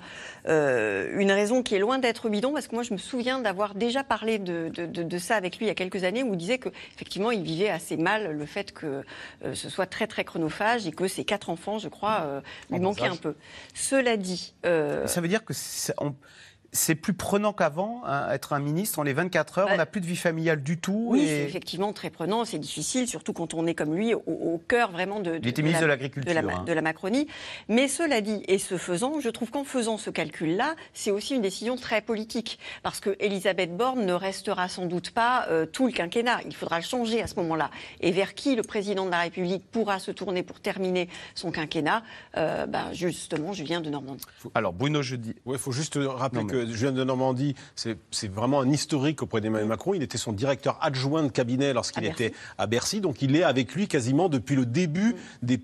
[0.49, 3.75] euh, une raison qui est loin d'être bidon, parce que moi je me souviens d'avoir
[3.75, 6.35] déjà parlé de, de- de- de ça avec lui il y a quelques années, où
[6.35, 9.05] il disait qu'effectivement il vivait assez mal le fait que
[9.45, 12.41] euh, ce soit très très chronophage et que ses quatre enfants, je crois, euh,
[12.71, 13.35] lui manquaient un peu.
[13.75, 14.55] Cela dit...
[15.07, 15.53] Ça veut dire que
[15.99, 16.15] on-
[16.73, 18.99] c'est plus prenant qu'avant, hein, être un ministre.
[18.99, 21.07] On est 24 heures, Bah, on n'a plus de vie familiale du tout.
[21.11, 24.23] Oui, et- c'est effectivement très prenant, c'est difficile, surtout quand on est comme lui, au,
[24.27, 26.65] au cœur vraiment de, Il était ministre de l'Agriculture, de la, hein.
[26.65, 27.29] de la Macronie.
[27.69, 31.43] Mais cela dit, et ce faisant, je trouve qu'en faisant ce calcul-là, c'est aussi une
[31.43, 32.59] décision très politique.
[32.83, 36.41] Parce que Elisabeth Borne ne restera sans doute pas euh, tout le quinquennat.
[36.47, 37.71] Il faudra le changer à ce moment-là.
[38.01, 42.03] Et vers qui le président de la République pourra se tourner pour terminer son quinquennat
[42.39, 44.25] Euh, bah, Justement, Julien de Normandie.
[44.55, 45.35] Alors, Bruno Jeudi.
[45.45, 49.23] Oui, il faut juste rappeler Non, mais- que Julien de Normandie, c'est vraiment un historique
[49.23, 49.95] auprès d'Emmanuel Macron.
[49.95, 53.01] Il était son directeur adjoint de cabinet lorsqu'il était à Bercy.
[53.01, 55.61] Donc il est avec lui quasiment depuis le début des.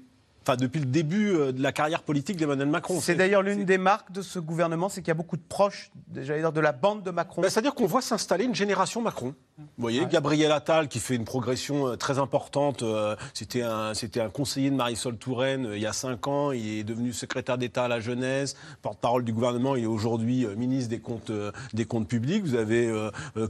[0.48, 3.00] Enfin, depuis le début euh, de la carrière politique d'Emmanuel Macron.
[3.02, 5.90] C'est d'ailleurs l'une des marques de ce gouvernement, c'est qu'il y a beaucoup de proches,
[6.16, 7.42] j'allais dire, de la bande de Macron.
[7.42, 9.34] Ben, C'est-à-dire qu'on voit s'installer une génération Macron.
[9.58, 12.82] Vous voyez, Gabriel Attal qui fait une progression euh, très importante.
[12.82, 16.50] euh, C'était un, c'était un conseiller de Marisol Touraine il y a cinq ans.
[16.52, 19.76] Il est devenu secrétaire d'État à la jeunesse, porte-parole du gouvernement.
[19.76, 21.32] Il est aujourd'hui ministre des comptes,
[21.74, 22.42] des comptes publics.
[22.44, 22.90] Vous avez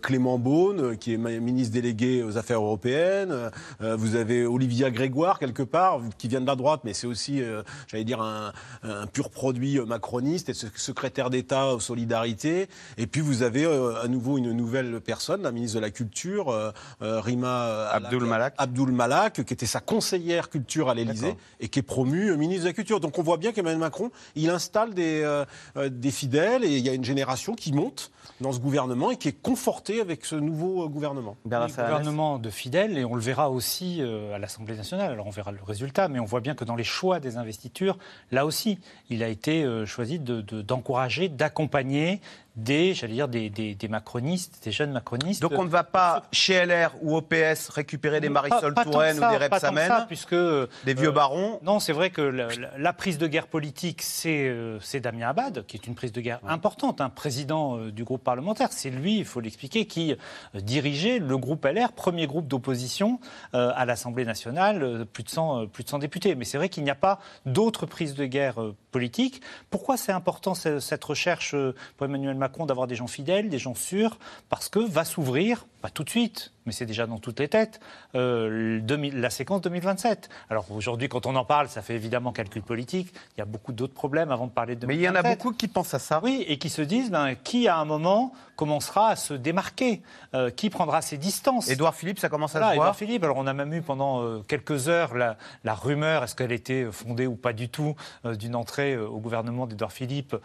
[0.03, 3.51] Clément Beaune qui est ministre délégué aux affaires européennes.
[3.81, 7.62] Vous avez Olivia Grégoire quelque part qui vient de la droite, mais c'est aussi, euh,
[7.87, 12.66] j'allais dire, un, un pur produit euh, macroniste et se- secrétaire d'État aux solidarités.
[12.96, 16.48] Et puis vous avez euh, à nouveau une nouvelle personne, la ministre de la Culture,
[16.48, 16.70] euh,
[17.03, 18.55] euh, Rima euh, Abdul Malak.
[18.57, 22.62] Abdul Malak, qui était sa conseillère culture à l'Élysée et qui est promue euh, ministre
[22.64, 23.01] de la Culture.
[23.01, 25.44] Donc on voit bien qu'Emmanuel Macron, il installe des, euh,
[25.77, 29.16] euh, des fidèles et il y a une génération qui monte dans ce gouvernement et
[29.16, 31.37] qui est confortée avec ce nouveau euh, gouvernement.
[31.83, 35.11] Un gouvernement de fidèles, et on le verra aussi euh, à l'Assemblée nationale.
[35.12, 37.99] Alors on verra le résultat, mais on voit bien que dans les choix des investitures,
[38.33, 38.79] là aussi,
[39.11, 42.21] il a été euh, choisi de- de- d'encourager, d'accompagner
[42.59, 45.40] des, j'allais dire, des, des- des macronistes, des jeunes macronistes.
[45.40, 49.21] Donc on ne va pas chez LR ou au PS récupérer des Marisol Touraine ou
[49.38, 49.49] des
[49.88, 51.61] ça, puisque euh, des vieux euh, barons.
[51.62, 55.77] Non, c'est vrai que la, prise de guerre politique, c'est euh, c'est Damien Abad, qui
[55.77, 58.68] est une prise de guerre importante, un président euh, du groupe parlementaire.
[58.73, 60.16] C'est lui, il faut l'expliquer, qui
[60.55, 63.21] dirigeait le groupe LR, premier groupe d'opposition
[63.53, 66.35] à l'Assemblée nationale, plus, de 100, euh, plus de 100 députés.
[66.35, 68.57] Mais c'est vrai qu'il n'y a pas d'autres prises de guerre
[68.90, 69.40] politiques.
[69.71, 71.55] Pourquoi c'est important ce- cette recherche
[71.97, 72.48] pour Emmanuel Macron?
[72.67, 76.53] D'avoir des gens fidèles, des gens sûrs Parce que va s'ouvrir, pas tout de suite,
[76.68, 77.81] mais c'est déjà dans toutes les têtes,
[78.14, 80.28] euh, le 2000 la séquence 2027.
[80.50, 83.12] Alors aujourd'hui, quand on en parle, ça fait évidemment calcul politique.
[83.37, 85.22] Il y a beaucoup d'autres problèmes avant de parler de Mais il y en a
[85.22, 85.38] 2027.
[85.38, 86.20] beaucoup qui pensent à ça.
[86.22, 90.02] Oui, et qui se disent ben, qui, à un moment, commencera à se démarquer?
[90.35, 91.70] Euh, Qui prendra ses distances?
[91.70, 92.87] Édouard Philippe, ça commence à Voilà, se voir.
[92.88, 93.24] Édouard Philippe.
[93.24, 96.87] Alors, on a même eu pendant euh, quelques heures la, la rumeur, est-ce qu'elle était
[96.92, 100.37] fondée ou pas du tout, d'une entrée au gouvernement d'Édouard Philippe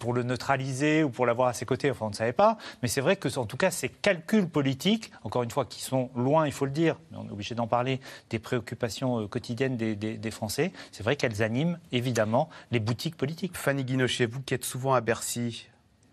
[0.00, 1.90] pour le neutraliser ou pour l'avoir à ses côtés?
[1.90, 2.56] Enfin, on ne savait pas.
[2.82, 6.10] Mais c'est vrai que, en tout cas, ces calculs politiques, encore une fois, qui sont
[6.14, 9.76] loin, il faut le dire, mais on est obligé d'en parler, des préoccupations euh, quotidiennes
[9.76, 13.56] des, Français, c'est vrai qu'elles animent évidemment les boutiques politiques.
[13.56, 15.68] Fanny Guinochet, vous qui êtes souvent à Bercy,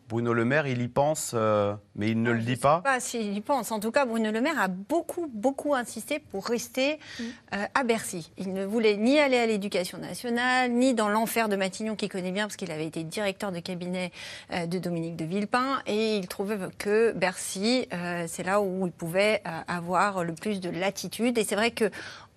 [0.10, 2.80] Bruno Le Maire, il y pense, euh, mais il ne le dit pas.
[2.80, 3.72] pas s'il y pense.
[3.72, 8.32] En tout cas, Bruno Le Maire a beaucoup, beaucoup insisté pour rester euh, à Bercy.
[8.38, 12.32] Il ne voulait ni aller à l'éducation nationale, ni dans l'enfer de Matignon, qu'il connaît
[12.32, 14.12] bien, parce qu'il avait été directeur de cabinet
[14.54, 15.82] euh, de Dominique de Villepin.
[15.88, 20.62] Et il trouvait que Bercy, euh, c'est là où il pouvait euh, avoir le plus
[20.62, 21.38] de latitude.
[21.38, 21.90] Et c'est vrai que.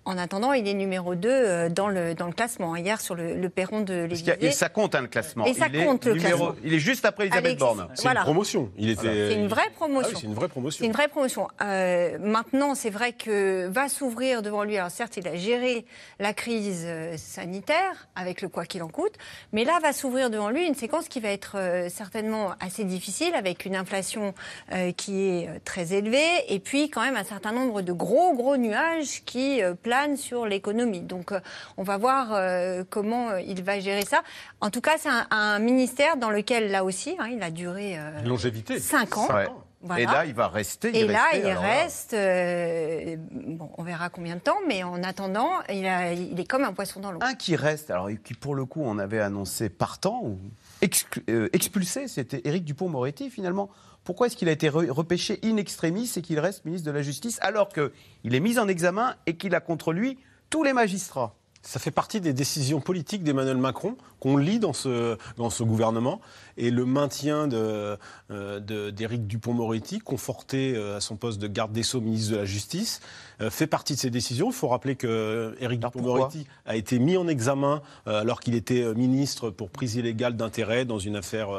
[0.03, 2.75] En attendant, il est numéro 2 dans le, dans le classement.
[2.75, 4.35] Hier, sur le, le perron de l'Élysée.
[4.41, 5.45] et ça compte, hein, le classement.
[5.45, 6.55] Et ça il est compte, le numéro- classement.
[6.63, 7.87] Il est juste après Elisabeth Borne.
[7.93, 8.21] C'est Voilà.
[8.21, 8.71] une promotion.
[8.77, 9.29] Il était.
[9.29, 10.09] C'est une vraie promotion.
[10.11, 10.79] Ah oui, c'est une vraie promotion.
[10.79, 11.47] C'est une vraie promotion.
[11.61, 14.75] Euh, maintenant, c'est vrai que va s'ouvrir devant lui.
[14.77, 15.85] Alors certes, il a géré
[16.19, 19.13] la crise euh, sanitaire avec le quoi qu'il en coûte,
[19.51, 23.33] mais là va s'ouvrir devant lui une séquence qui va être euh, certainement assez difficile
[23.35, 24.33] avec une inflation
[24.73, 28.33] euh, qui est euh, très élevée et puis quand même un certain nombre de gros
[28.33, 29.61] gros nuages qui
[30.17, 31.01] sur l'économie.
[31.01, 31.39] Donc euh,
[31.77, 34.21] on va voir euh, comment euh, il va gérer ça.
[34.61, 37.97] En tout cas, c'est un, un ministère dans lequel là aussi, hein, il a duré
[38.25, 38.79] Longévité.
[38.79, 39.27] 5 ans.
[39.33, 39.47] Ouais.
[39.83, 40.01] Voilà.
[40.01, 40.95] Et là, il va rester.
[40.95, 42.13] Et là, restait, il reste.
[42.13, 46.63] euh, bon, on verra combien de temps, mais en attendant, il, a- il est comme
[46.63, 47.17] un poisson dans l'eau.
[47.23, 50.37] Un qui reste, alors qui pour le coup on avait annoncé partant ou
[51.53, 53.69] expulsé, c'était Éric Dupont-Moretti finalement.
[54.03, 57.01] Pourquoi est-ce qu'il a été re- repêché in extremis et qu'il reste ministre de la
[57.01, 60.17] Justice alors qu'il est mis en examen et qu'il a contre lui
[60.49, 61.35] tous les magistrats?
[61.63, 66.19] Ça fait partie des décisions politiques d'Emmanuel Macron qu'on lit dans ce, dans ce gouvernement.
[66.57, 67.97] Et le maintien de,
[68.31, 72.37] euh, de- d'Éric Dupont-Moretti, conforté euh, à son poste de garde des Sceaux, ministre de
[72.37, 72.99] la Justice,
[73.41, 74.47] euh, fait partie de ces décisions.
[74.49, 78.93] Il faut rappeler que Éric Dupont-Moretti a été mis en examen euh, alors qu'il était
[78.95, 81.49] ministre pour prise illégale d'intérêt dans une affaire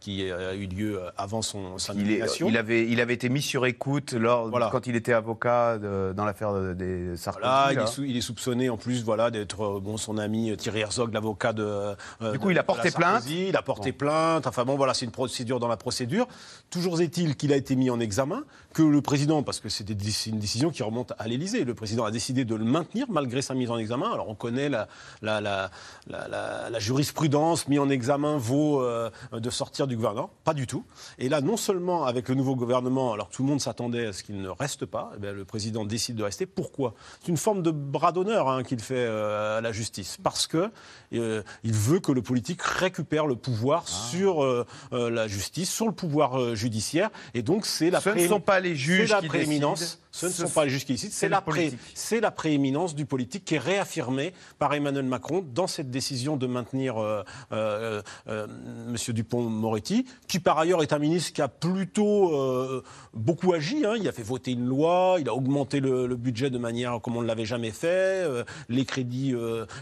[0.00, 2.48] qui a eu lieu avant son, sa nomination.
[2.48, 4.68] il avait, il avait été mis sur écoute lors, Voilà.
[4.70, 7.42] quand il était avocat de- dans l'affaire de- des Sarkozy.
[7.46, 7.84] Voilà, il, là.
[7.84, 11.12] est sou- il est soupçonné en plus voilà, d'être euh, bon, son ami Thierry Herzog,
[11.14, 11.62] l'avocat de.
[11.64, 13.24] euh, Du coup, de- il a porté plainte.
[13.48, 14.46] Il a porté plainte.
[14.46, 16.26] Enfin bon, voilà, c'est une procédure dans la procédure.
[16.70, 20.38] Toujours est-il qu'il a été mis en examen, que le président, parce que c'est une
[20.38, 23.70] décision qui remonte à l'Élysée, le président a décidé de le maintenir malgré sa mise
[23.70, 24.10] en examen.
[24.12, 24.86] Alors on connaît la,
[25.22, 25.70] la, la,
[26.06, 30.30] la- la- la jurisprudence, mis en examen vaut euh, de sortir du gouvernement.
[30.44, 30.84] Pas du tout.
[31.18, 34.22] Et là, non seulement avec le nouveau gouvernement, alors tout le monde s'attendait à ce
[34.22, 36.46] qu'il ne reste pas, eh bien, le président décide de rester.
[36.46, 36.94] Pourquoi?
[37.20, 40.16] C'est une forme de bras d'honneur hein, qu'il fait euh, à la justice.
[40.22, 40.70] Parce que
[41.14, 45.86] euh, il veut que le politique récupère le pouvoir sur euh, euh, la justice, sur
[45.86, 47.10] le pouvoir judiciaire.
[47.34, 49.80] Et donc, c'est la Ce ne préé- sont pas les juges qui prééminence.
[49.80, 50.02] décident.
[50.12, 51.72] Ce ne sont pas les juges qui décident, c'est la, pré-
[52.20, 56.98] la prééminence du politique qui est réaffirmée par Emmanuel Macron dans cette décision de maintenir
[56.98, 58.46] euh, euh, euh,
[58.88, 58.96] M.
[59.14, 62.82] Dupont-Moretti, qui par ailleurs est un ministre qui a plutôt
[63.14, 63.84] beaucoup agi.
[63.86, 63.94] hein.
[63.98, 67.16] Il a fait voter une loi, il a augmenté le, le budget de manière comme
[67.16, 68.24] on ne l'avait jamais fait,
[68.68, 69.34] les crédits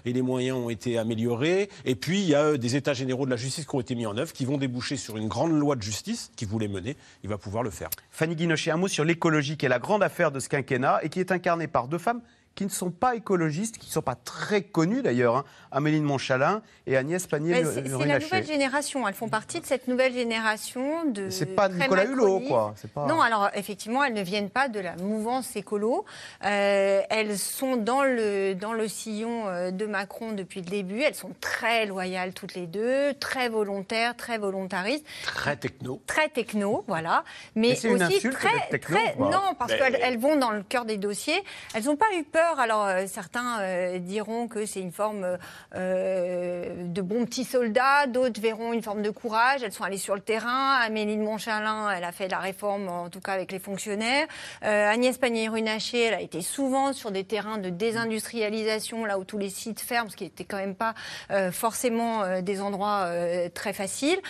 [0.04, 3.30] et les moyens ont été améliorés, et puis il y a des états généraux de
[3.30, 5.74] la justice qui ont été mis en œuvre, qui vont déboucher sur une grande loi
[5.74, 6.96] de justice qu'il voulait mener.
[7.22, 7.88] Il va pouvoir le faire.
[8.10, 11.08] Fanny Guinochet, un mot sur l'écologie, qui est la grande affaire de ce quinquennat et
[11.08, 12.20] qui est incarnée par deux femmes
[12.58, 15.44] qui ne sont pas écologistes, qui ne sont pas très connues d'ailleurs, hein.
[15.70, 19.06] Amélie de Montchalin et Agnès Mais C'est c'est la nouvelle génération.
[19.06, 21.30] Elles font partie de cette nouvelle génération de.
[21.30, 22.74] C'est pas très Nicolas Hulot, quoi.
[22.94, 26.04] Pas- Non, alors effectivement, elles ne viennent pas de la mouvance écolo.
[26.44, 31.02] Euh, elles sont dans le, dans le sillon euh, de Macron depuis le début.
[31.02, 35.04] Elles sont très loyales toutes les deux, très volontaires, très volontaristes.
[35.22, 36.02] Très techno.
[36.08, 37.22] Très techno, voilà.
[37.54, 40.50] Mais, Mais une aussi insulte très, techno, très- non, parce Mais- qu'elles elles vont dans
[40.50, 41.40] le cœur des dossiers.
[41.74, 42.47] Elles n'ont pas eu peur.
[42.56, 45.36] Alors euh, certains euh, diront que c'est une forme
[45.74, 49.62] euh, de bons petits soldats, d'autres verront une forme de courage.
[49.62, 50.74] Elles sont allées sur le terrain.
[50.76, 54.26] Amélie de Montchalin, elle a fait la réforme, en tout cas avec les fonctionnaires.
[54.62, 59.50] Agnès Pannier-Runacher, elle a été souvent sur des terrains de désindustrialisation, là où tous les
[59.50, 60.94] sites ferment, ce qui n'était quand même pas
[61.52, 63.10] forcément des endroits
[63.54, 64.20] très faciles.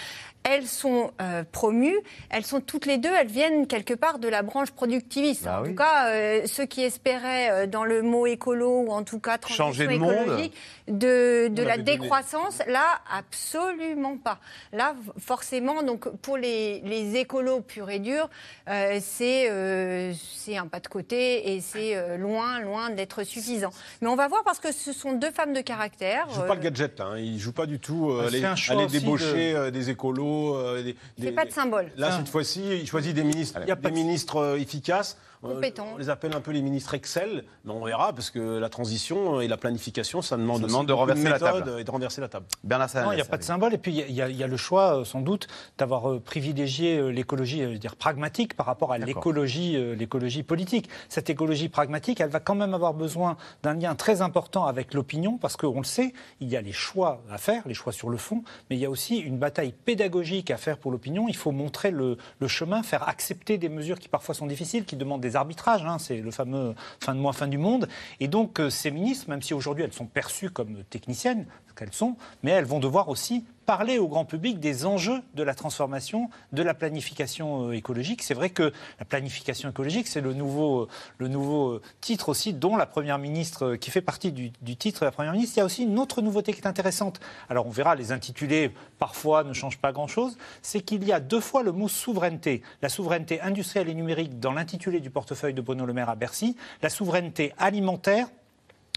[0.44, 1.98] Elles sont euh, promues,
[2.30, 5.44] elles sont toutes les deux, elles viennent quelque part de la branche productiviste.
[5.44, 5.70] Bah en oui.
[5.70, 9.36] tout cas, euh, ceux qui espéraient euh, dans le mot écolo ou en tout cas
[9.36, 10.12] transition Changer de monde.
[10.14, 10.54] écologique
[10.88, 11.98] de, de la donné.
[11.98, 14.38] décroissance, là, absolument pas.
[14.72, 18.30] Là, forcément, donc pour les, les écolos purs et durs,
[18.70, 23.70] euh, c'est euh, c'est un pas de côté et c'est euh, loin, loin d'être suffisant.
[24.00, 26.26] Mais on va voir parce que ce sont deux femmes de caractère.
[26.30, 27.16] Il joue euh, pas le gadget, hein.
[27.18, 30.27] il joue pas du tout euh, Bah, aussi débaucher de- euh, des écolos.
[30.54, 31.90] Euh, des- c'est des- pas de symbole.
[31.96, 35.16] Là, cette fois-ci, il choisit des ministres, des ministres euh, efficaces.
[35.44, 35.88] Euh, Compétents.
[35.94, 39.40] on les appelle un peu les ministres Excel, mais on verra, parce que la transition
[39.40, 41.80] et la planification, ça demande, Ça aussi demande de renverser la méthode table.
[41.80, 42.46] Et de renverser la table.
[42.64, 43.74] Bernard Non, il n'y a pas de symbole.
[43.74, 45.46] Et puis, il y, a- il y a le choix, euh, sans doute,
[45.78, 50.88] d'avoir euh, privilégié l'écologie, je veux dire, pragmatique par rapport à l'écologie politique.
[51.08, 55.38] Cette écologie pragmatique, elle va quand même avoir besoin d'un lien très important avec l'opinion,
[55.38, 58.16] parce qu'on le sait, il y a les choix à faire, les choix sur le
[58.16, 61.26] fond, mais il y a aussi une bataille pédagogique à faire pour l'opinion.
[61.28, 64.96] Il faut montrer le, le chemin, faire accepter des mesures qui parfois sont difficiles, qui
[64.96, 65.84] demandent des arbitrages.
[65.84, 65.98] hein.
[65.98, 67.88] c'est le fameux fin de mois, fin du monde.
[68.20, 72.16] Et donc, euh, ces ministres, même si aujourd'hui elles sont perçues comme techniciennes, qu'elles sont,
[72.42, 76.62] mais elles vont devoir aussi parler au grand public des enjeux de la transformation, de
[76.62, 78.22] la planification euh, écologique.
[78.22, 82.54] C'est vrai que la planification écologique, c'est le nouveau, euh, le nouveau euh, titre aussi
[82.54, 85.58] dont la Première ministre, qui fait partie du, du titre de la Première ministre.
[85.58, 87.20] Il y a aussi une autre nouveauté qui est intéressante.
[87.50, 90.38] Alors on verra, les intitulés parfois ne changent pas grand-chose.
[90.62, 92.62] C'est qu'il y a deux fois le mot souveraineté.
[92.80, 96.56] La souveraineté industrielle et numérique dans l'intitulé du portefeuille de Bruno Le Maire à Bercy,
[96.80, 98.28] la souveraineté alimentaire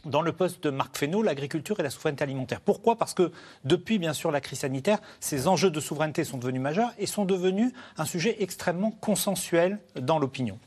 [0.05, 2.61] dans le poste de Marc Fesneau, l'agriculture et la souveraineté alimentaire.
[2.61, 2.97] Pourquoi?
[2.97, 3.31] Parce que
[3.63, 7.25] depuis, bien sûr, la crise sanitaire, ces enjeux de souveraineté sont devenus majeurs et sont
[7.25, 10.59] devenus un sujet extrêmement consensuel dans l'opinion.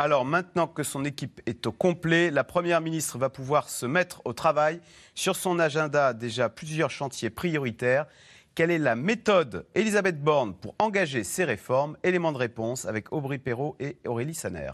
[0.00, 4.22] Alors maintenant que son équipe est au complet, la Première ministre va pouvoir se mettre
[4.24, 4.80] au travail
[5.16, 8.06] sur son agenda déjà plusieurs chantiers prioritaires.
[8.54, 11.96] Quelle est la méthode Elisabeth Borne pour engager ces réformes?
[12.04, 14.70] Élément de réponse avec Aubry Perrault et Aurélie Saner.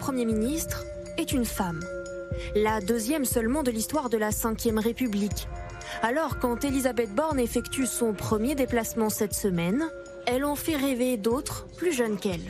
[0.00, 0.86] Premier ministre
[1.18, 1.84] est une femme.
[2.54, 5.46] La deuxième seulement de l'histoire de la Ve République.
[6.02, 9.90] Alors, quand Elisabeth Borne effectue son premier déplacement cette semaine,
[10.26, 12.40] elle en fait rêver d'autres plus jeunes qu'elle.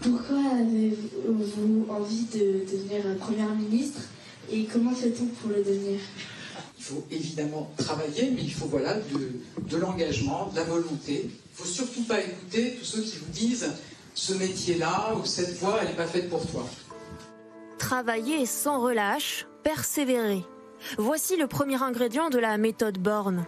[0.00, 4.00] Pourquoi avez-vous envie de devenir Première ministre
[4.50, 6.00] et comment fait-on pour le devenir?
[6.78, 11.24] Il faut évidemment travailler, mais il faut voilà, de, de l'engagement, de la volonté.
[11.24, 13.68] Il ne faut surtout pas écouter tous ceux qui vous disent
[14.14, 16.64] ce métier-là ou cette voie, elle n'est pas faite pour toi.
[17.78, 20.44] Travailler sans relâche, persévérer.
[20.98, 23.44] Voici le premier ingrédient de la méthode Borne.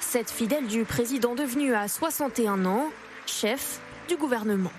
[0.00, 2.86] Cette fidèle du président devenu à 61 ans,
[3.26, 4.72] chef du gouvernement.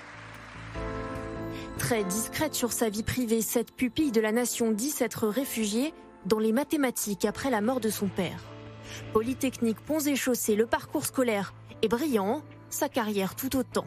[1.78, 5.94] Très discrète sur sa vie privée, cette pupille de la nation dit s'être réfugiée
[6.26, 8.44] dans les mathématiques après la mort de son père.
[9.14, 13.86] Polytechnique, ponts et chaussées, le parcours scolaire est brillant, sa carrière tout autant.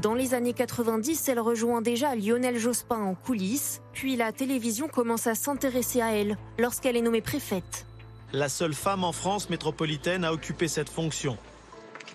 [0.00, 5.26] Dans les années 90, elle rejoint déjà Lionel Jospin en coulisses, puis la télévision commence
[5.26, 7.86] à s'intéresser à elle lorsqu'elle est nommée préfète.
[8.32, 11.38] La seule femme en France métropolitaine à occuper cette fonction.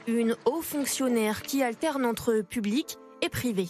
[0.07, 3.67] Une haut fonctionnaire qui alterne entre public et privé.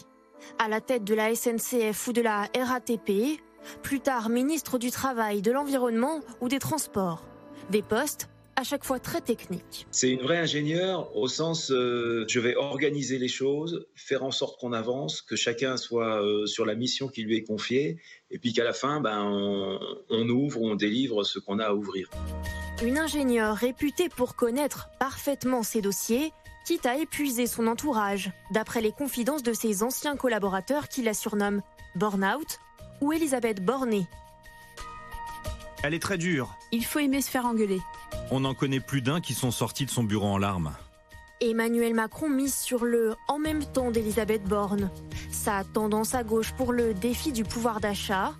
[0.57, 3.39] À la tête de la SNCF ou de la RATP,
[3.83, 7.23] plus tard ministre du Travail, de l'Environnement ou des Transports.
[7.69, 9.87] Des postes à chaque fois très techniques.
[9.89, 14.59] C'est une vraie ingénieure au sens euh, je vais organiser les choses, faire en sorte
[14.59, 17.97] qu'on avance, que chacun soit euh, sur la mission qui lui est confiée,
[18.31, 21.73] et puis qu'à la fin, ben, on, on ouvre, on délivre ce qu'on a à
[21.73, 22.09] ouvrir.
[22.83, 26.33] Une ingénieure réputée pour connaître parfaitement ses dossiers,
[26.65, 31.61] quitte à épuiser son entourage, d'après les confidences de ses anciens collaborateurs qui la surnomment
[31.95, 32.59] Burnout
[32.99, 34.05] ou Elisabeth Borné.
[35.81, 36.55] Elle est très dure.
[36.71, 37.79] Il faut aimer se faire engueuler.
[38.31, 40.73] On en connaît plus d'un qui sont sortis de son bureau en larmes.
[41.41, 44.91] Emmanuel Macron mise sur le en même temps d'Elisabeth Borne.
[45.31, 48.33] Sa tendance à gauche pour le défi du pouvoir d'achat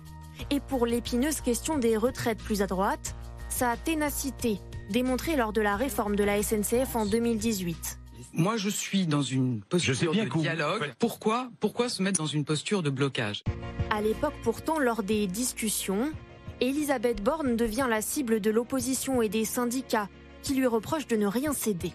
[0.50, 3.16] et pour l'épineuse question des retraites plus à droite,
[3.48, 8.00] sa ténacité démontrée lors de la réforme de la SNCF en 2018.
[8.32, 10.92] Moi, je suis dans une posture de dialogue.
[10.98, 13.42] Pourquoi, pourquoi se mettre dans une posture de blocage?
[13.90, 16.12] À l'époque pourtant, lors des discussions,
[16.60, 20.08] Elisabeth Borne devient la cible de l'opposition et des syndicats
[20.42, 21.92] qui lui reprochent de ne rien céder.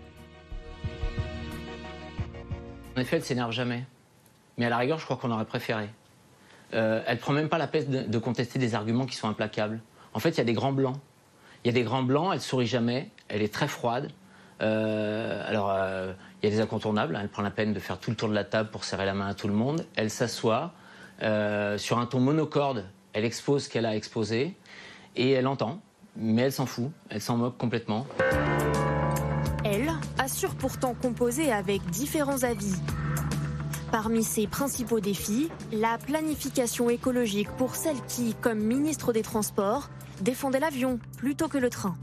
[2.98, 3.84] En effet, elle s'énerve jamais.
[4.58, 5.90] Mais à la rigueur, je crois qu'on aurait préféré.
[6.74, 9.82] Euh, elle prend même pas la peine de, contester des arguments qui sont implacables.
[10.14, 10.98] En fait, il y a des grands blancs.
[11.64, 14.12] Il y a des grands blancs, elle sourit jamais, elle est très froide.
[14.62, 17.16] Euh, alors, euh, il y a des incontournables.
[17.16, 17.20] hein.
[17.22, 19.14] Elle prend la peine de faire tout le tour de la table pour serrer la
[19.14, 19.86] main à tout le monde.
[19.96, 20.74] Elle s'assoit
[21.22, 22.86] euh, sur un ton monocorde.
[23.16, 24.54] Elle expose ce qu'elle a exposé
[25.16, 25.82] et elle entend,
[26.18, 26.92] mais elle s'en fout.
[27.10, 28.06] Elle s'en moque complètement.
[29.64, 32.76] Elle assure pourtant composer avec différents avis.
[33.90, 40.60] Parmi ses principaux défis, la planification écologique pour celle qui, comme ministre des Transports, défendait
[40.60, 41.98] l'avion plutôt que le train.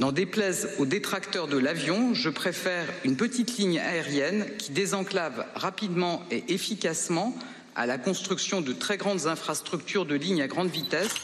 [0.00, 6.24] N'en déplaise aux détracteurs de l'avion, je préfère une petite ligne aérienne qui désenclave rapidement
[6.32, 7.32] et efficacement
[7.76, 11.14] à la construction de très grandes infrastructures de lignes à grande vitesse.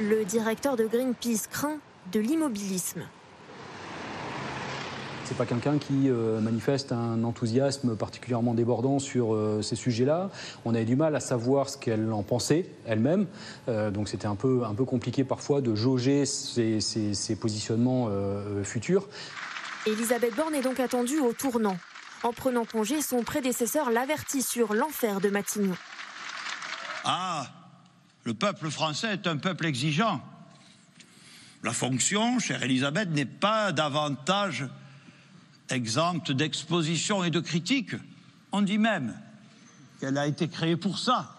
[0.00, 1.78] Le directeur de Greenpeace craint
[2.12, 3.02] de l'immobilisme.
[5.24, 10.30] C'est pas quelqu'un qui euh, manifeste un enthousiasme particulièrement débordant sur euh, ces sujets-là.
[10.64, 13.26] On avait du mal à savoir ce qu'elle en pensait elle-même.
[13.68, 18.08] Euh, donc c'était un peu, un peu compliqué parfois de jauger ses, ses- ses positionnements
[18.64, 19.06] futurs.
[19.86, 21.76] Elisabeth Borne est donc attendue au tournant.
[22.22, 25.76] En prenant congé, son prédécesseur l'avertit sur l'enfer de Matignon.
[27.04, 27.46] Ah,
[28.24, 30.20] le peuple français est un peuple exigeant.
[31.62, 34.66] La fonction, chère Elisabeth, n'est pas davantage
[35.70, 37.94] exempte d'exposition et de critique.
[38.52, 39.18] On dit même
[40.00, 41.34] qu'elle a été créée pour ça.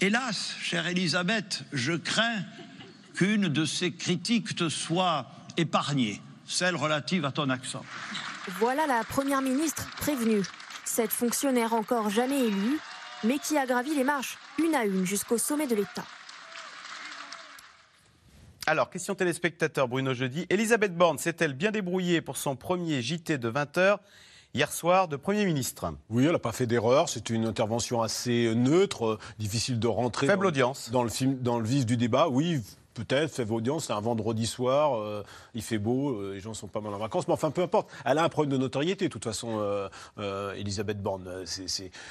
[0.00, 2.42] Hélas, chère Elisabeth, je crains
[3.14, 7.84] qu'une de ces critiques te soit épargnée, celle relative à ton accent.
[8.58, 10.42] Voilà la première ministre prévenue.
[10.84, 12.78] Cette fonctionnaire encore jamais élue,
[13.24, 16.04] mais qui a gravi les marches une à une jusqu'au sommet de l'État.
[18.66, 20.46] Alors, question téléspectateur, Bruno Jeudi.
[20.48, 23.98] Elisabeth Borne s'est-elle bien débrouillée pour son premier JT de 20h
[24.54, 25.92] hier soir de Premier ministre?
[26.08, 27.08] Oui, elle n'a pas fait d'erreur.
[27.10, 30.26] C'est une intervention assez neutre, euh, difficile de rentrer.
[30.26, 30.90] Faible dans- audience.
[30.90, 32.62] Dans le, film, dans le vif du débat, oui.
[32.94, 35.24] Peut-être, faible audience, c'est un vendredi soir, euh,
[35.54, 37.90] il fait beau, euh, les gens sont pas mal en vacances, mais enfin peu importe.
[38.04, 39.58] Elle a un problème de notoriété, de toute façon,
[40.18, 41.28] euh, Elisabeth Borne.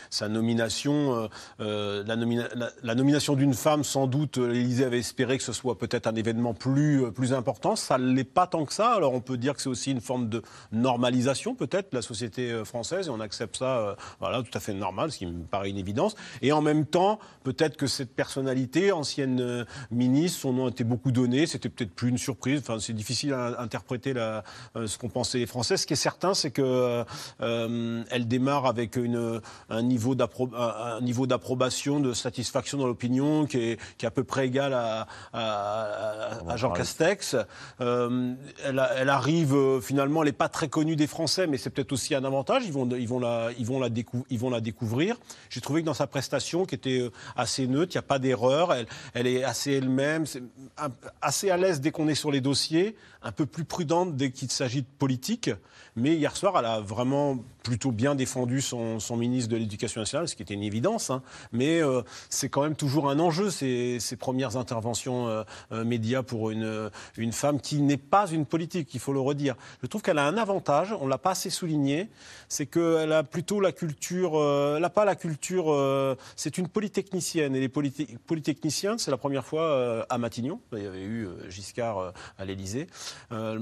[0.10, 1.30] Sa nomination,
[1.60, 5.78] la, nomina- la- la nomination d'une femme, sans doute, l'Élysée avait espéré que ce soit
[5.78, 7.76] peut-être un événement plus, important.
[7.78, 8.92] Ça ne l'est pas tant que ça.
[8.92, 10.42] Alors on peut dire que c'est aussi une forme de
[10.74, 15.12] normalisation, peut-être, de la société française, et on accepte ça, voilà, tout à fait normal,
[15.14, 16.16] ce qui me paraît une évidence.
[16.42, 21.46] Et en même temps, peut-être que cette personnalité, ancienne ministre, son nom était beaucoup donné,
[21.48, 22.60] c'était peut-être plus une surprise.
[22.60, 24.44] Enfin, c'est difficile à interpréter la,
[24.76, 25.78] euh, ce qu'ont pensé les Français.
[25.78, 27.04] Ce qui est certain, c'est que
[27.42, 30.16] euh, elle démarre avec une, un niveau
[31.28, 36.40] d'approbation, de satisfaction dans l'opinion qui est, qui est à peu près égal à, à-
[36.50, 37.36] à Jean Castex.
[37.82, 41.92] Euh, elle, arrive euh, finalement, elle n'est pas très connue des Français, mais c'est peut-être
[41.94, 42.64] aussi un avantage.
[42.66, 45.18] Ils vont, ils vont la, ils vont la, décou- ils vont la découvrir.
[45.50, 48.74] J'ai trouvé que dans sa prestation, qui était assez neutre, il n'y a pas d'erreur.
[48.74, 50.26] Elle, elle est assez elle-même,
[51.22, 54.52] assez à l'aise dès qu'on est sur les dossiers, un peu plus prudente dès qu'il
[54.52, 55.50] s'agit de politique.
[55.96, 60.36] Mais hier soir, elle a vraiment plutôt bien défendu son, ministre de l'Éducation nationale, ce
[60.36, 61.10] qui était une évidence.
[61.10, 61.22] hein.
[61.52, 66.50] Mais euh, c'est quand même toujours un enjeu, ces, premières interventions euh, euh, médias pour
[66.50, 69.56] une, une femme qui n'est pas une politique, il faut le redire.
[69.82, 72.10] Je trouve qu'elle a un avantage, on ne l'a pas assez souligné,
[72.50, 76.68] c'est qu'elle a plutôt la culture, euh, elle n'a pas la culture, euh, c'est une
[76.68, 77.56] polytechnicienne.
[77.56, 81.28] Et les polyte- polytechniciens, c'est la première fois euh, à Matignon, il y avait eu
[81.28, 82.88] euh, Giscard euh, à l'Élysée.
[83.32, 83.60] Euh,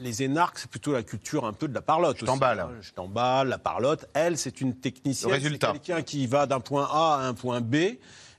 [0.00, 2.18] les énarques, c'est plutôt la culture un peu de la parlotte.
[2.20, 2.60] Je t'emballe.
[2.60, 2.70] hein.
[2.80, 4.06] Je t'emballe, la parlotte.
[4.14, 5.30] Elle, c'est une technicienne.
[5.40, 7.76] C'est quelqu'un qui va d'un point A à un point B.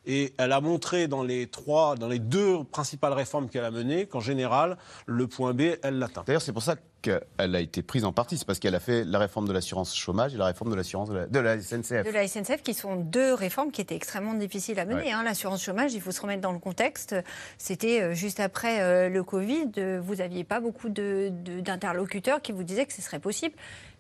[0.08, 4.06] Et elle a montré dans les trois, dans les deux principales réformes qu'elle a menées
[4.06, 4.78] qu'en général,
[5.08, 6.24] le point B, elle l'atteint.
[6.28, 6.76] D'ailleurs, c'est pour ça
[7.06, 8.38] qu'elle a été prise en partie.
[8.38, 11.10] C'est parce qu'elle a fait la réforme de l'assurance chômage et la réforme de l'assurance
[11.10, 12.04] de la, de la SNCF.
[12.06, 15.02] de la SNCF, qui sont deux réformes qui étaient extrêmement difficiles à mener.
[15.04, 15.12] Ouais.
[15.12, 15.24] hein.
[15.24, 17.16] L'assurance chômage, il faut se remettre dans le contexte.
[17.58, 19.72] C'était euh, juste après euh, le Covid.
[19.78, 23.56] euh, Vous n'aviez pas beaucoup d'interlocuteurs qui vous disaient que ce serait possible.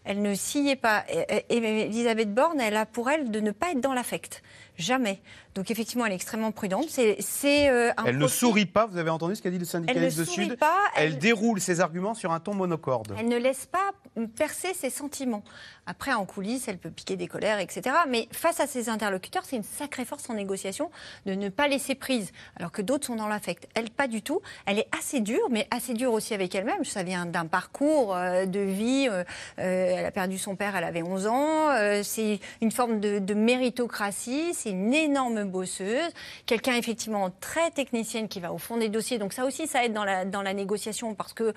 [0.07, 1.03] Elle ne sciait pas.
[1.09, 4.43] Et, et- et Elisabeth Borne, elle a pour elle de ne pas être dans l'affect.
[4.77, 5.19] Jamais.
[5.55, 6.85] Donc effectivement, elle est extrêmement prudente.
[6.89, 10.19] C'est euh, Elle ne sourit pas, vous avez entendu ce qu'a dit le syndicaliste Elle
[10.19, 12.94] ne de sourit Sud pas, Elle, elle- déroule ses arguments sur un ton monocorde.
[13.17, 13.91] Elle ne laisse pas
[14.35, 15.43] percer ses sentiments.
[15.87, 17.95] Après, en coulisses, elle peut piquer des colères, etc.
[18.09, 20.89] Mais face à ses interlocuteurs, c'est une sacrée force en négociation
[21.27, 23.67] de ne pas laisser prise, alors que d'autres sont dans l'affect.
[23.75, 24.41] Elle, pas du tout.
[24.65, 26.83] Elle est assez dure, mais assez dure aussi avec elle-même.
[26.85, 29.07] Ça vient d'un parcours euh, de vie.
[29.09, 29.23] euh,
[29.59, 32.01] euh, elle a perdu son père, elle avait 11 ans.
[32.03, 34.53] C'est une forme de, méritocratie.
[34.53, 36.11] C'est une énorme bosseuse.
[36.47, 39.19] Quelqu'un, effectivement, très technicienne qui va au fond des dossiers.
[39.19, 41.53] Donc ça aussi, ça aide dans la, négociation parce que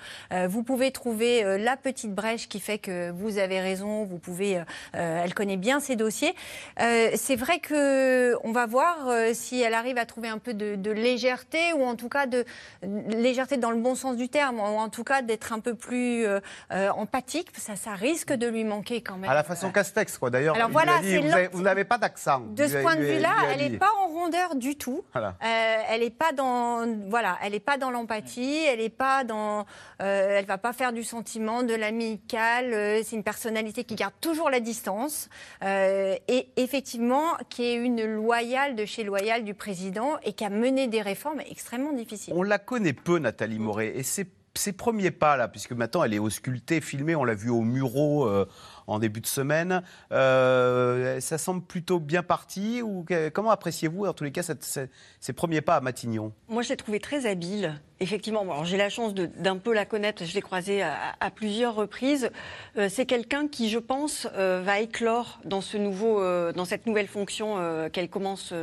[0.47, 4.05] vous pouvez trouver la petite brèche qui fait que vous avez raison.
[4.19, 4.63] Pouvez, euh,
[4.95, 6.35] euh, elle connaît bien ses dossiers.
[6.79, 8.95] Euh, c'est vrai que on va voir
[9.33, 12.45] si elle arrive à trouver un peu de, de légèreté ou en tout cas de
[12.83, 16.25] légèreté dans le bon sens du terme, ou en tout cas d'être un peu plus
[16.71, 17.49] empathique.
[17.57, 19.29] Ça, ça risque de lui manquer quand même.
[19.29, 20.29] À la façon Castex, quoi.
[20.29, 22.41] D'ailleurs, Alors il voilà, dit, c'est vous, n'avez pas d'accent.
[22.51, 25.03] De ce point de vue-là, elle n'est pas en rondeur du tout.
[25.13, 25.35] Voilà.
[25.43, 28.65] Euh, elle n'est pas dans, voilà, elle est pas dans l'empathie.
[28.65, 29.65] Elle est pas dans,
[30.01, 32.73] euh, elle va pas faire du sentiment, de l'amical.
[32.73, 35.29] euh, c'est une personnalité qui garde toujours la distance
[35.63, 40.49] euh, et effectivement qui est une loyale de chez loyale du président et qui a
[40.49, 42.33] mené des réformes extrêmement difficiles.
[42.35, 46.13] On la connaît peu, Nathalie Moret, et ses, ses premiers pas, là, puisque maintenant elle
[46.13, 48.45] est auscultée, filmée, on l'a vu au Muro euh,
[48.87, 49.83] en début de semaine.
[50.11, 52.81] Euh, ça semble plutôt bien parti.
[52.81, 56.33] Ou comment appréciez-vous, en tous les cas, ces premiers pas à Matignon?
[56.47, 57.79] Moi, je l'ai trouvé très habile.
[58.01, 62.31] Effectivement, j'ai la chance d'un peu la connaître, je l'ai croisée à, plusieurs reprises.
[62.77, 67.57] Euh, c'est quelqu'un qui, je pense, euh, va éclore euh, dans cette nouvelle fonction
[67.91, 68.53] qu'elle commence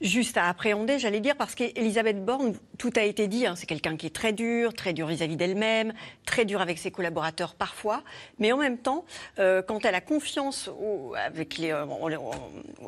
[0.00, 3.96] juste à appréhender, j'allais dire, parce qu'Elisabeth Borne, tout a été dit, hein, c'est quelqu'un
[3.96, 5.94] qui est très dur, très dur vis-à-vis d'elle-même,
[6.24, 8.02] très dur avec ses collaborateurs parfois,
[8.38, 9.04] mais en même temps,
[9.36, 10.70] quand elle a confiance
[11.24, 11.74] avec les,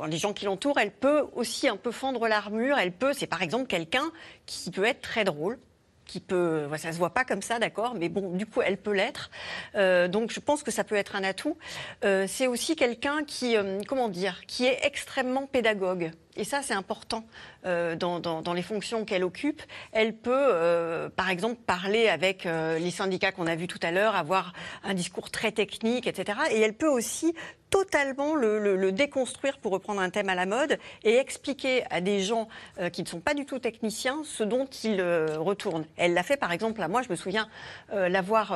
[0.09, 3.43] les gens qui l'entourent, elle peut aussi un peu fendre l'armure, elle peut, c'est par
[3.43, 4.11] exemple quelqu'un
[4.45, 5.59] qui peut être très drôle,
[6.09, 8.95] qui peut, ça se voit pas comme ça, d'accord, mais bon, du coup, elle peut
[8.95, 9.31] l'être.
[9.77, 11.57] Euh, donc, je pense que ça peut être un atout.
[12.05, 16.11] Euh, c'est aussi quelqu'un qui, euh, comment dire, qui est extrêmement pédagogue.
[16.39, 17.25] Et ça, c'est important
[17.67, 19.61] euh, dans, les fonctions qu'elle occupe.
[19.93, 23.91] Elle peut, euh, par exemple, parler avec euh, les syndicats qu'on a vus tout à
[23.91, 24.53] l'heure, avoir
[24.85, 26.39] un discours très technique, etc.
[26.53, 27.35] Et elle peut aussi
[27.71, 32.49] totalement le, déconstruire pour reprendre un thème à la mode et expliquer à des gens
[32.93, 35.03] qui ne sont pas du tout techniciens ce dont ils
[35.37, 35.85] retournent.
[35.99, 37.47] Elle l'a fait par exemple, à moi je me souviens
[37.93, 38.53] l'avoir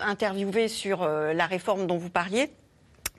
[0.00, 2.50] interviewé sur la réforme dont vous parliez,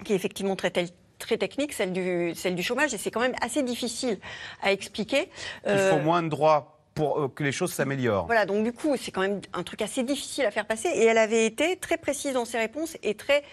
[0.03, 0.71] qui est effectivement très
[1.19, 4.19] très technique, celle du, celle du chômage, et c'est quand même assez difficile
[4.63, 5.29] à expliquer.
[5.67, 8.25] Il faut euh, moins de droits pour euh, que les choses s'améliorent.
[8.25, 11.05] Voilà, donc du coup, c'est quand même un truc assez difficile à faire passer, et
[11.05, 13.43] elle avait été très précise dans ses réponses et très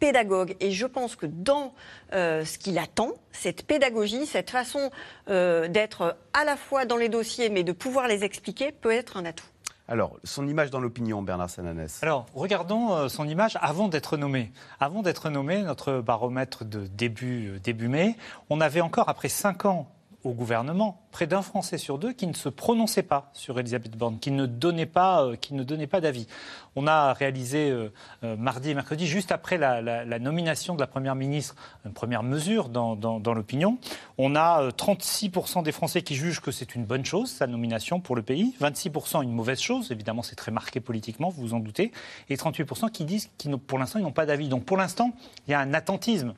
[0.00, 0.56] pédagogue.
[0.58, 1.74] Et je pense que dans
[2.12, 4.90] euh, ce qu'il attend, cette pédagogie, cette façon
[5.28, 9.24] d'être à la fois dans les dossiers, mais de pouvoir les expliquer, peut être un
[9.24, 9.46] atout.
[9.88, 12.02] Alors, son image dans l'opinion, Bernard Sananès.
[12.02, 14.52] Alors, regardons euh, son image avant d'être nommé.
[14.78, 18.16] Avant d'être nommé, notre baromètre de début, euh, début mai,
[18.48, 19.88] on avait encore, après cinq ans
[20.24, 24.18] au gouvernement près d'un Français sur deux qui ne se prononçait pas sur Elisabeth Borne,
[24.18, 26.26] qui ne donnait pas, euh, pas d'avis.
[26.74, 27.92] On a réalisé euh,
[28.24, 31.54] euh, mardi et mercredi, juste après la, nomination de la première ministre,
[31.84, 33.78] une première mesure dans, dans l'opinion.
[34.18, 38.16] On a 36% des Français qui jugent que c'est une bonne chose, sa nomination pour
[38.16, 41.92] le pays, 26% une mauvaise chose, évidemment c'est très marqué politiquement, vous vous en doutez,
[42.30, 44.48] et 38% qui disent qu'ils pour l'instant ils n'ont pas d'avis.
[44.48, 45.12] Donc pour l'instant,
[45.46, 46.34] il y a un attentisme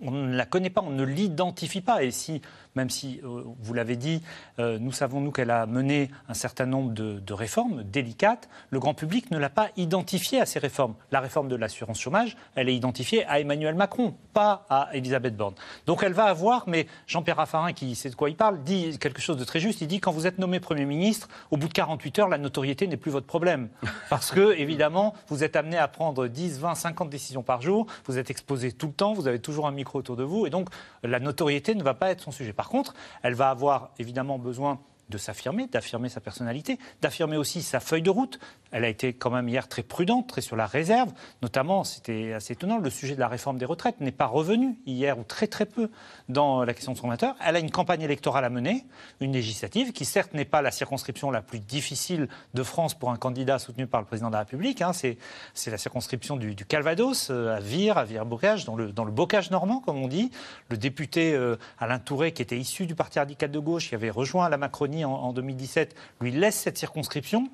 [0.00, 2.02] on ne la connaît pas, on ne l'identifie pas.
[2.02, 2.40] Et si
[2.74, 4.22] même si, euh, vous l'avez dit,
[4.58, 8.94] euh, nous savons, nous, qu'elle a mené un certain nombre de, réformes délicates, le grand
[8.94, 10.94] public ne l'a pas identifiée à ces réformes.
[11.12, 15.54] La réforme de l'assurance chômage, elle est identifiée à Emmanuel Macron, pas à Elisabeth Borne.
[15.86, 19.20] Donc elle va avoir, mais Jean-Pierre Raffarin, qui sait de quoi il parle, dit quelque
[19.20, 19.80] chose de très juste.
[19.82, 22.88] Il dit quand vous êtes nommé Premier ministre, au bout de 48 heures, la notoriété
[22.88, 23.68] n'est plus votre problème.
[24.10, 28.18] Parce que, évidemment, vous êtes amené à prendre 10, 20, 50 décisions par jour, vous
[28.18, 30.68] êtes exposé tout le temps, vous avez toujours un micro autour de vous, et donc
[31.02, 32.52] la notoriété ne va pas être son sujet.
[32.68, 38.02] Contre, elle va avoir évidemment besoin de s'affirmer, d'affirmer sa personnalité, d'affirmer aussi sa feuille
[38.02, 38.38] de route.
[38.70, 41.12] Elle a été quand même hier très prudente, très sur la réserve.
[41.42, 45.18] Notamment, c'était assez étonnant, le sujet de la réforme des retraites n'est pas revenu hier
[45.18, 45.90] ou très très peu
[46.28, 47.34] dans la question de son matin.
[47.44, 48.84] Elle a une campagne électorale à mener,
[49.20, 53.16] une législative qui certes n'est pas la circonscription la plus difficile de France pour un
[53.16, 54.82] candidat soutenu par le président de la République.
[54.82, 54.92] Hein.
[54.92, 55.18] C'est,
[55.66, 59.80] la circonscription du, Calvados, euh, à Vire, à Vire-Bocage, dans le, dans le bocage normand,
[59.80, 60.30] comme on dit.
[60.70, 64.10] Le député euh, Alain Touré, qui était issu du Parti radical de gauche, qui avait
[64.10, 67.48] rejoint la Macronie en, 2017 lui laisse cette circonscription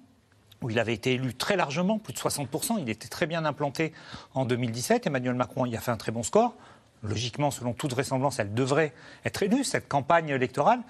[0.62, 2.76] où il avait été élu très largement, plus de 60%.
[2.80, 3.92] Il était très bien implanté
[4.34, 5.06] en 2017.
[5.06, 6.54] Emmanuel Macron y a fait un très bon score.
[7.02, 8.94] Logiquement, selon toute vraisemblance, elle devrait
[9.26, 10.80] être élue, cette campagne électorale.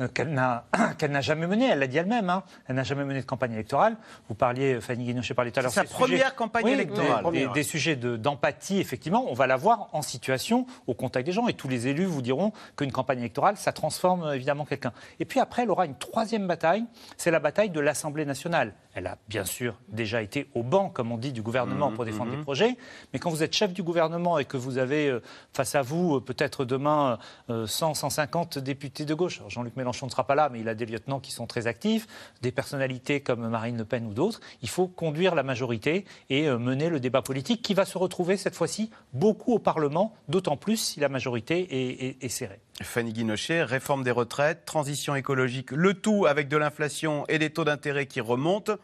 [0.00, 0.64] Euh, qu'elle n'a
[1.20, 1.68] jamais menée.
[1.70, 2.28] Elle l'a dit elle-même.
[2.28, 2.42] Hein.
[2.66, 3.96] Elle n'a jamais mené de campagne électorale.
[4.28, 5.72] Vous parliez, Fanny Guinochet parlait tout à l'heure.
[5.72, 7.24] Sa première campagne électorale.
[7.30, 11.46] Des, des, sujets d'empathie, effectivement, on va la voir en situation, au contact des gens.
[11.46, 14.92] Et tous les élus vous diront qu'une campagne électorale, ça transforme évidemment quelqu'un.
[15.20, 16.84] Et puis après, elle aura une troisième bataille.
[17.16, 18.74] C'est la bataille de l'Assemblée nationale.
[18.94, 22.04] Elle a bien sûr déjà été au banc, comme on dit, du gouvernement mmh, pour
[22.04, 22.36] défendre mmh.
[22.36, 22.76] des projets.
[23.12, 25.20] Mais quand vous êtes chef du gouvernement et que vous avez euh,
[25.52, 27.18] face à vous euh, peut-être demain
[27.48, 30.86] 100, 150 députés de gauche, Jean-Luc Mélenchon ne sera pas là, mais il a des
[30.86, 32.06] lieutenants qui sont très actifs,
[32.40, 34.40] des personnalités comme Marine Le Pen ou d'autres.
[34.62, 38.38] Il faut conduire la majorité et euh, mener le débat politique qui va se retrouver
[38.38, 42.60] cette fois-ci beaucoup au Parlement, d'autant plus si la majorité est, serrée.
[42.82, 47.64] Fanny Guinochet, réforme des retraites, transition écologique, le tout avec de l'inflation et des taux
[47.64, 48.76] d'intérêt qui remontent.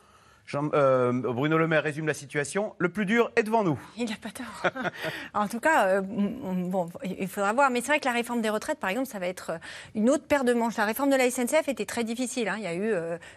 [0.54, 2.74] Euh, Bruno Le Maire résume la situation.
[2.78, 3.78] Le plus dur est devant nous.
[3.96, 4.72] Il n'a pas tort.
[5.34, 7.70] en tout cas, euh, bon, il faudra voir.
[7.70, 9.58] Mais c'est vrai que la réforme des retraites, par exemple, ça va être euh,
[9.94, 10.76] une autre paire de manches.
[10.76, 12.48] La réforme de la SNCF était très difficile.
[12.48, 12.56] Hein.
[12.58, 12.92] Il y a eu,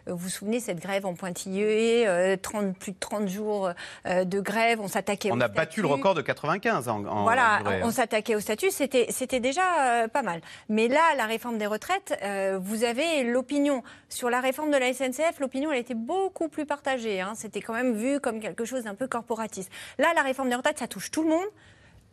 [0.07, 2.07] vous vous souvenez, cette grève en pointillé,
[2.41, 3.69] 30, plus de 30 jours
[4.05, 4.79] de grève.
[4.81, 8.39] On s'attaquait On a battu le record de 95 en, en Voilà, on, s'attaquait au
[8.39, 8.71] statut.
[8.71, 10.41] C'était, c'était déjà pas mal.
[10.69, 12.17] Mais là, la réforme des retraites,
[12.59, 13.83] vous avez l'opinion.
[14.09, 17.02] Sur la réforme de la SNCF, l'opinion, elle était beaucoup plus partagée.
[17.05, 17.33] Hein.
[17.35, 19.71] C'était quand même vu comme quelque chose d'un peu corporatiste.
[19.97, 21.47] Là, la réforme des retraites, ça touche tout le monde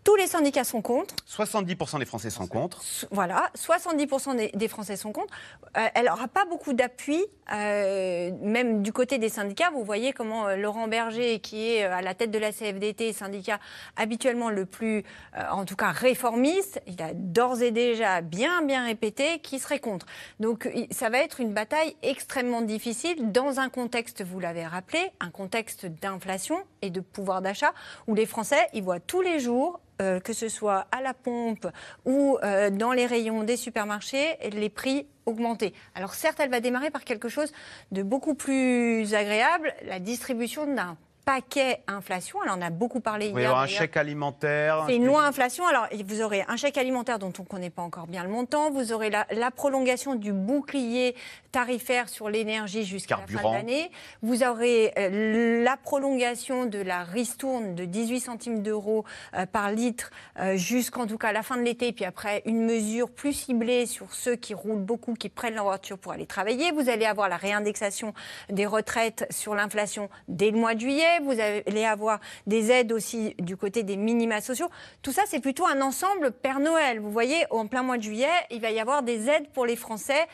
[0.03, 1.14] Tous les syndicats sont contre.
[1.28, 2.82] 70% des Français sont contre.
[3.11, 5.34] Voilà, 70% des, Français sont contre.
[5.76, 7.22] Euh, elle n'aura pas beaucoup d'appui,
[7.53, 9.70] euh, même du côté des syndicats.
[9.70, 13.61] Vous voyez comment euh, Laurent Berger, qui est à la tête de la CFDT, syndicat
[13.96, 15.05] habituellement le plus,
[15.51, 20.07] en tout cas réformiste, il a d'ores et déjà bien, bien répété qu'il serait contre.
[20.38, 25.30] Donc ça va être une bataille extrêmement difficile dans un contexte, vous l'avez rappelé, un
[25.30, 27.72] contexte d'inflation et de pouvoir d'achat,
[28.07, 31.66] où les Français, ils voient tous les jours euh, que ce soit à la pompe
[32.07, 35.74] ou euh, dans les rayons des supermarchés, les prix augmenter.
[35.95, 37.53] Alors certes, elle va démarrer par quelque chose
[37.93, 42.39] de beaucoup plus agréable, la distribution d'un paquet inflation.
[42.45, 43.39] Elle en a beaucoup parlé hier.
[43.39, 44.85] Il y un chèque alimentaire.
[44.87, 45.66] C'est une loi inflation.
[45.66, 48.71] Alors, vous aurez un chèque alimentaire dont on ne connaît pas encore bien le montant.
[48.71, 51.14] Vous aurez la, prolongation du bouclier
[51.53, 53.91] tarifaire sur l'énergie jusqu'à la fin de l'année.
[54.23, 59.05] Vous aurez euh, la prolongation de la ristourne de 18 centimes d'euros
[59.35, 61.93] euh, par litre euh, jusqu'en tout cas la fin de l'été.
[61.93, 65.99] Puis après, une mesure plus ciblée sur ceux qui roulent beaucoup, qui prennent leur voiture
[65.99, 66.71] pour aller travailler.
[66.71, 68.14] Vous allez avoir la réindexation
[68.49, 73.35] des retraites sur l'inflation dès le mois de juillet vous allez avoir des aides aussi
[73.39, 74.69] du côté des minima sociaux.
[75.03, 77.01] Tout ça, c'est plutôt un ensemble Père Noël.
[77.01, 79.77] Vous voyez, en plein mois de juillet, il va y avoir des aides pour les
[79.77, 80.27] Français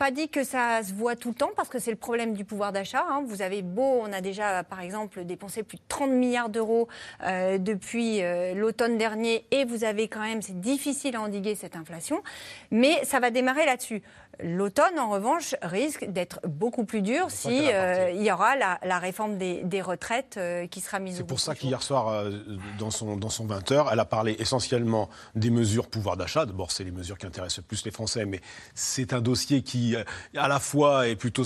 [0.00, 2.46] pas dit que ça se voit tout le temps parce que c'est le problème du
[2.46, 3.04] pouvoir d'achat.
[3.06, 3.22] Hein.
[3.26, 6.88] Vous avez beau, on a déjà par exemple dépensé plus de 30 milliards d'euros
[7.22, 11.76] euh, depuis euh, l'automne dernier et vous avez quand même, c'est difficile à endiguer cette
[11.76, 12.22] inflation,
[12.70, 14.02] mais ça va démarrer là-dessus.
[14.42, 19.38] L'automne, en revanche, risque d'être beaucoup plus dur si euh, il y aura la, réforme
[19.38, 22.30] des, retraites euh, qui sera mise au C'est pour ça qu'hier soir, euh,
[22.78, 26.46] dans, son, dans son 20h, elle a parlé essentiellement des mesures pouvoir d'achat.
[26.46, 28.40] D'abord, c'est les mesures qui intéressent le plus les Français, mais
[28.74, 29.96] c'est un dossier qui,
[30.36, 31.44] à la fois, est plutôt,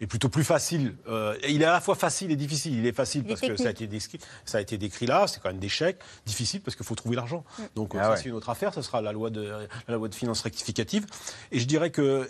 [0.00, 0.94] est plutôt plus facile.
[1.48, 2.78] il est à la fois facile et difficile.
[2.78, 5.40] Il est facile parce que ça a été décrit, ça a été décrit là, c'est
[5.40, 5.98] quand même des chèques.
[6.26, 7.44] Difficile parce qu'il faut trouver l'argent.
[7.58, 7.62] Mm.
[7.76, 8.74] Donc, ah ça, c'est une autre affaire.
[8.74, 9.52] Ce sera la loi de,
[9.88, 11.06] la loi de finances rectificative.
[11.52, 12.28] Et je dirais que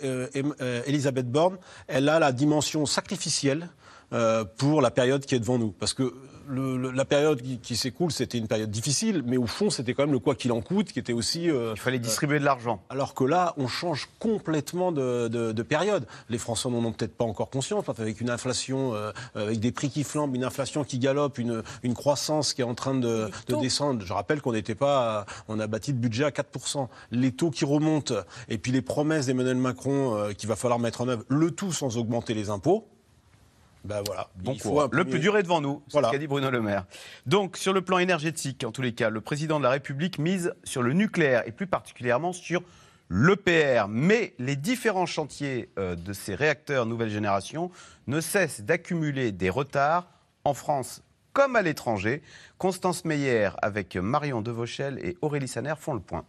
[0.85, 3.69] Elisabeth Borne, elle a la dimension sacrificielle
[4.13, 5.71] euh, pour la période qui est devant nous.
[5.71, 6.13] Parce que
[6.49, 10.19] la période qui, s'écoule, c'était une période difficile, mais au fond, c'était quand même le
[10.19, 11.45] quoi qu'il en coûte qui était aussi.
[11.45, 12.81] Il fallait distribuer de l'argent.
[12.89, 16.05] Alors que là, on change complètement de, période.
[16.29, 18.93] Les Français n'en ont peut-être pas encore conscience, avec une inflation,
[19.35, 21.63] avec des prix qui flambent, une inflation qui galope, une,
[21.93, 23.29] croissance qui est en train de,
[23.61, 24.05] descendre.
[24.05, 25.25] Je rappelle qu'on n'était pas.
[25.47, 26.87] on a bâti le budget à 4%.
[27.11, 28.15] Les taux qui remontent,
[28.49, 31.97] et puis les promesses d'Emmanuel Macron qu'il va falloir mettre en œuvre, le tout sans
[31.97, 32.87] augmenter les impôts.
[33.83, 34.29] Ben voilà.
[34.91, 36.85] Le plus dur est devant nous, c'est ce qu'a dit Bruno Le Maire.
[37.25, 40.53] Donc, sur le plan énergétique, en tous les cas, le président de la République mise
[40.63, 42.61] sur le nucléaire et plus particulièrement sur
[43.09, 43.87] l'EPR.
[43.89, 47.71] Mais les différents chantiers euh, de ces réacteurs nouvelle génération
[48.07, 50.07] ne cessent d'accumuler des retards
[50.43, 51.03] en France
[51.33, 52.21] comme à l'étranger.
[52.57, 56.23] Constance Meyer avec Marion Devauchel et Aurélie Saner font le point.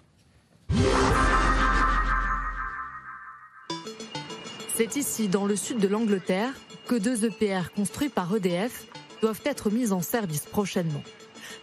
[4.74, 6.52] C'est ici, dans le sud de l'Angleterre,
[6.92, 8.84] que deux EPR construits par EDF
[9.22, 11.02] doivent être mis en service prochainement.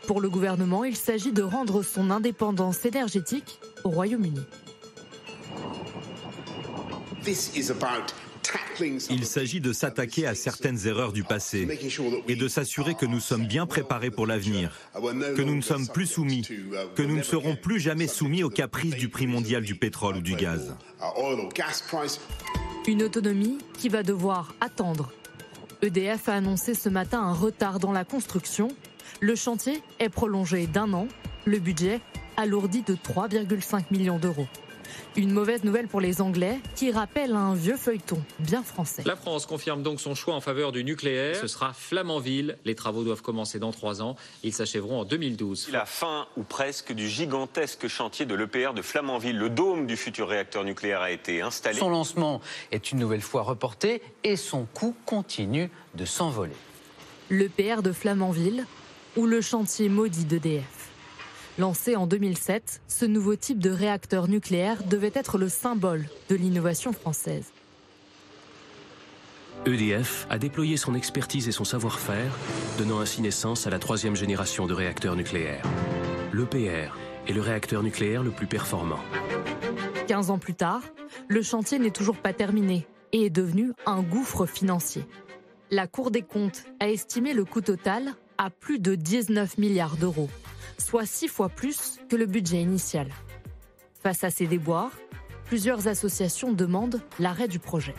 [0.08, 4.42] Pour le gouvernement, il s'agit de rendre son indépendance énergétique au Royaume-Uni.
[9.12, 11.68] Il s'agit de s'attaquer à certaines erreurs du passé
[12.28, 16.08] et de s'assurer que nous sommes bien préparés pour l'avenir, que nous ne sommes plus
[16.08, 16.42] soumis,
[16.96, 20.22] que nous ne serons plus jamais soumis aux caprices du prix mondial du pétrole ou
[20.22, 20.76] du gaz.
[22.88, 25.12] Une autonomie qui va devoir attendre.
[25.82, 28.68] EDF a annoncé ce matin un retard dans la construction.
[29.22, 31.08] Le chantier est prolongé d'un an.
[31.46, 32.02] Le budget
[32.36, 34.48] alourdi de 3,5 millions d'euros.
[35.16, 39.04] Une mauvaise nouvelle pour les Anglais qui rappelle un vieux feuilleton bien français.
[39.06, 41.36] La France confirme donc son choix en faveur du nucléaire.
[41.36, 42.58] Ce sera Flamanville.
[42.66, 44.16] Les travaux doivent commencer dans trois ans.
[44.44, 45.70] Ils s'achèveront en 2012.
[45.72, 49.38] La fin ou presque du gigantesque chantier de l'EPR de Flamanville.
[49.38, 51.80] Le dôme du futur réacteur nucléaire a été installé.
[51.80, 52.42] Son lancement
[52.72, 56.56] est une nouvelle fois reporté et son coût continue de s'envoler.
[57.30, 58.66] L'EPR de Flamanville
[59.16, 60.79] ou le chantier maudit d'EDF.
[61.60, 66.94] Lancé en 2007, ce nouveau type de réacteur nucléaire devait être le symbole de l'innovation
[66.94, 67.52] française.
[69.66, 72.32] EDF a déployé son expertise et son savoir-faire,
[72.78, 75.66] donnant ainsi naissance à la troisième génération de réacteurs nucléaires.
[76.32, 76.98] L'EPR
[77.28, 79.00] est le réacteur nucléaire le plus performant.
[80.08, 80.84] 15 ans plus tard,
[81.28, 85.04] le chantier n'est toujours pas terminé et est devenu un gouffre financier.
[85.72, 90.30] La Cour des comptes a estimé le coût total à plus de 19 milliards d'euros
[90.80, 93.08] soit six fois plus que le budget initial.
[94.02, 94.92] Face à ces déboires,
[95.46, 97.94] plusieurs associations demandent l'arrêt du projet.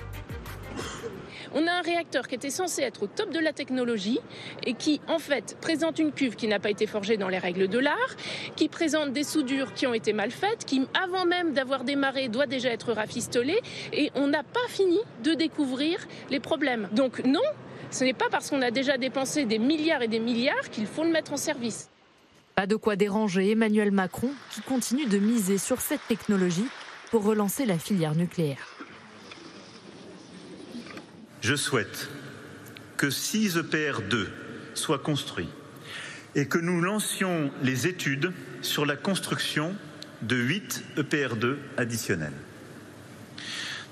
[1.53, 4.20] On a un réacteur qui était censé être au top de la technologie
[4.64, 7.66] et qui, en fait, présente une cuve qui n'a pas été forgée dans les règles
[7.66, 8.16] de l'art,
[8.55, 12.47] qui présente des soudures qui ont été mal faites, qui, avant même d'avoir démarré, doit
[12.47, 13.61] déjà être rafistolée.
[13.93, 16.89] Et on n'a pas fini de découvrir les problèmes.
[16.93, 17.43] Donc non,
[17.91, 21.03] ce n'est pas parce qu'on a déjà dépensé des milliards et des milliards qu'il faut
[21.03, 21.91] le mettre en service.
[22.61, 26.67] Pas de quoi déranger Emmanuel Macron qui continue de miser sur cette technologie
[27.11, 28.77] pour relancer la filière nucléaire.
[31.41, 32.11] Je souhaite
[32.99, 34.27] que 6 EPR2
[34.75, 35.49] soient construits
[36.35, 38.31] et que nous lancions les études
[38.61, 39.75] sur la construction
[40.21, 42.37] de 8 EPR2 additionnels.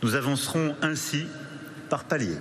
[0.02, 1.24] Nous avancerons ainsi
[1.88, 2.36] par palier.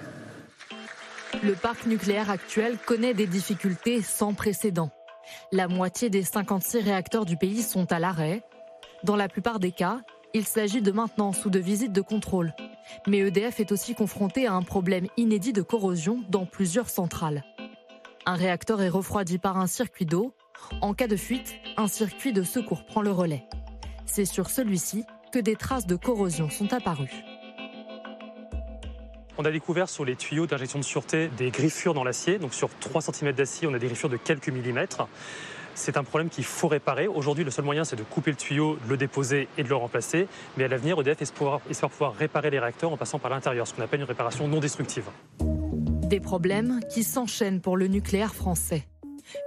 [1.42, 4.92] Le parc nucléaire actuel connaît des difficultés sans précédent.
[5.52, 8.44] La moitié des 56 réacteurs du pays sont à l'arrêt.
[9.04, 10.02] Dans la plupart des cas,
[10.34, 12.54] il s'agit de maintenance ou de visite de contrôle.
[13.08, 17.44] Mais EDF est aussi confronté à un problème inédit de corrosion dans plusieurs centrales.
[18.26, 20.34] Un réacteur est refroidi par un circuit d'eau.
[20.82, 23.46] En cas de fuite, un circuit de secours prend le relais.
[24.06, 27.24] C'est sur celui-ci que des traces de corrosion sont apparues.
[29.40, 32.40] On a découvert sur les tuyaux d'injection de sûreté des griffures dans l'acier.
[32.40, 35.08] Donc sur 3 cm d'acier, on a des griffures de quelques millimètres.
[35.76, 37.08] C'est un problème qu'il faut réparer.
[37.08, 39.76] Aujourd'hui, le seul moyen, c'est de couper le tuyau, de le déposer et de le
[39.76, 40.28] remplacer.
[40.58, 41.60] Mais à l'avenir, EDF espère,
[41.90, 45.06] pouvoir réparer les réacteurs en passant par l'intérieur, ce qu'on appelle une réparation non destructive.
[45.40, 48.88] Des problèmes qui s'enchaînent pour le nucléaire français.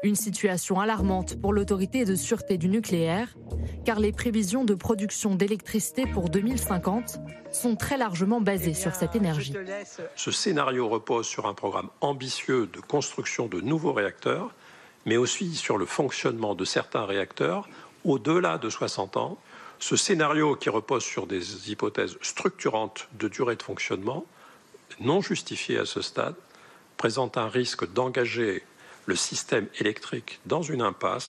[0.03, 3.37] Une situation alarmante pour l'autorité de sûreté du nucléaire,
[3.85, 7.19] car les prévisions de production d'électricité pour 2050
[7.53, 9.55] sont très largement basées sur cette énergie.
[10.17, 14.55] Ce scénario repose sur un programme ambitieux de construction de nouveaux réacteurs,
[15.07, 17.69] mais aussi sur le fonctionnement de certains réacteurs
[18.05, 19.39] au-delà de 60 ans.
[19.79, 24.25] Ce scénario qui repose sur des hypothèses structurantes de durée de fonctionnement,
[25.01, 26.35] non justifiées à ce stade,
[26.97, 28.63] présente un risque d'engager
[29.11, 31.27] le système électrique dans une impasse.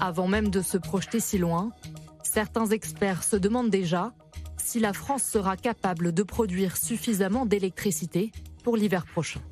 [0.00, 1.72] Avant même de se projeter si loin,
[2.22, 4.14] certains experts se demandent déjà
[4.56, 8.32] si la France sera capable de produire suffisamment d'électricité
[8.64, 9.42] pour l'hiver prochain.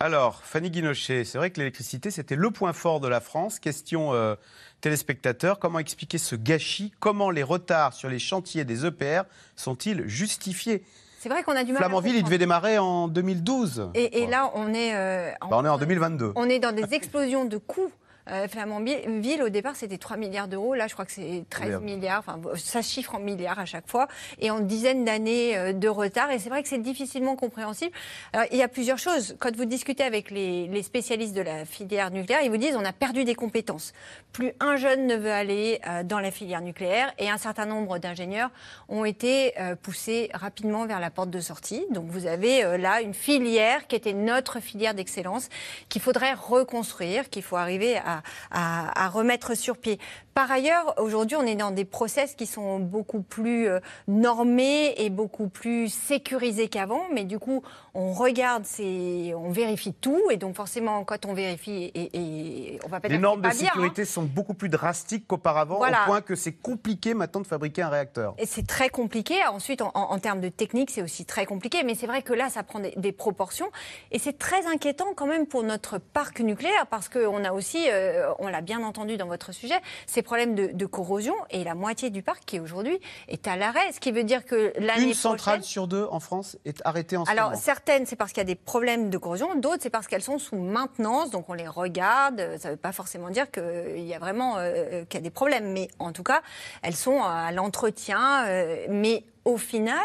[0.00, 3.60] Alors, Fanny Guinochet, c'est vrai que l'électricité, c'était le point fort de la France.
[3.60, 4.34] Question euh,
[4.80, 6.92] téléspectateurs, comment expliquer ce gâchis?
[6.98, 9.22] Comment les retards sur les chantiers des EPR
[9.54, 10.82] sont-ils justifiés?
[11.26, 11.82] C'est vrai qu'on a du mal.
[11.82, 13.90] Flamanville, il devait démarrer en 2012.
[13.94, 14.94] Et, là, on est.
[14.94, 16.32] Euh, en, bah, on est en 2022.
[16.36, 17.90] On est dans des explosions de coûts
[18.30, 20.74] euh, Flamanville, au départ, c'était 3 milliards d'euros.
[20.74, 22.18] Là, je crois que c'est 13 milliards.
[22.20, 24.08] Enfin, ça chiffre en milliards à chaque fois.
[24.40, 26.30] Et en dizaines d'années euh, de retard.
[26.30, 27.92] Et c'est vrai que c'est difficilement compréhensible.
[28.32, 29.36] Alors, il y a plusieurs choses.
[29.38, 32.84] Quand vous discutez avec les, les, spécialistes de la filière nucléaire, ils vous disent on
[32.84, 33.92] a perdu des compétences.
[34.32, 37.12] Plus un jeune ne veut aller euh, dans la filière nucléaire.
[37.18, 38.50] Et un certain nombre d'ingénieurs
[38.88, 41.84] ont été euh, poussés rapidement vers la porte de sortie.
[41.90, 45.48] Donc, vous avez là une filière qui était notre filière d'excellence
[45.88, 48.15] qu'il faudrait reconstruire, qu'il faut arriver à
[48.50, 49.98] à, remettre sur pied.
[50.36, 55.08] Par ailleurs, aujourd'hui, on est dans des process qui sont beaucoup plus euh, normés et
[55.08, 57.04] beaucoup plus sécurisés qu'avant.
[57.10, 57.62] Mais du coup,
[57.94, 60.20] on regarde, on vérifie tout.
[60.30, 64.04] Et donc, forcément, quand on vérifie, et, on va pas Les normes de sécurité hein.
[64.04, 68.34] sont beaucoup plus drastiques qu'auparavant, au point que c'est compliqué maintenant de fabriquer un réacteur.
[68.36, 69.36] Et c'est très compliqué.
[69.50, 71.82] Ensuite, en, termes de technique, c'est aussi très compliqué.
[71.82, 73.70] Mais c'est vrai que là, ça prend des, proportions.
[74.12, 78.30] Et c'est très inquiétant quand même pour notre parc nucléaire, parce qu'on a aussi, euh,
[78.38, 81.34] on l'a bien entendu dans votre sujet, ces problèmes de, corrosion.
[81.50, 82.98] Et la moitié du parc qui aujourd'hui
[83.28, 83.92] est à l'arrêt.
[83.92, 87.24] Ce qui veut dire que l'année Une centrale sur deux en France est arrêtée en
[87.24, 87.60] ce Alors, moment.
[87.60, 89.54] certaines, c'est parce qu'il y a des problèmes de corrosion.
[89.54, 91.30] D'autres, c'est parce qu'elles sont sous maintenance.
[91.30, 92.56] Donc, on les regarde.
[92.58, 95.30] Ça ne veut pas forcément dire qu'il y a vraiment euh, qu'il y a des
[95.30, 95.72] problèmes.
[95.72, 96.42] Mais en tout cas,
[96.82, 98.44] elles sont à l'entretien.
[98.46, 100.04] Euh, mais au final,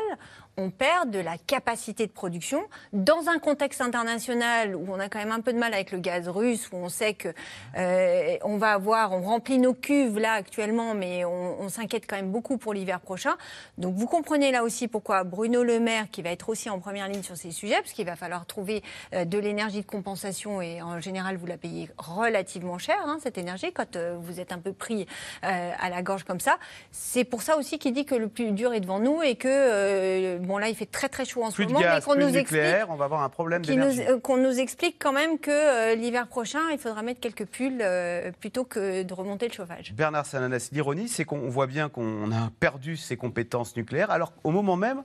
[0.58, 2.62] on perd de la capacité de production
[2.94, 6.00] dans un contexte international où on a quand même un peu de mal avec le
[6.00, 7.30] gaz russe, où on sait que
[7.78, 12.32] euh, on va avoir, on remplit nos cuves là actuellement, mais on, s'inquiète quand même
[12.32, 13.38] beaucoup pour l'hiver prochain.
[13.78, 17.08] Donc vous comprenez là aussi pourquoi Bruno Le Maire, qui va être aussi en première
[17.08, 18.84] ligne sur ces sujets, parce qu'il va falloir trouver
[19.14, 23.38] euh, de l'énergie de compensation et en général vous la payez relativement cher hein, cette
[23.38, 25.08] énergie quand euh, vous êtes un peu pris
[25.42, 26.58] à la gorge comme ça.
[26.92, 30.38] C'est pour ça aussi qu'il dit que le plus dur est devant nous et que
[30.42, 32.96] bon là il fait très très chaud en ce moment, mais qu'on nous explique, on
[32.96, 34.02] va avoir un problème d'énergie.
[34.02, 37.82] Euh, qu'on nous explique quand même que euh, l'hiver prochain, il faudra mettre quelques pulls
[37.82, 39.94] euh, plutôt que de remonter le chauffage.
[39.94, 44.52] Bernard Sananas, l'ironie, c'est qu'on voit bien qu'on a perdu ses compétences nucléaires, alors au
[44.52, 45.04] moment même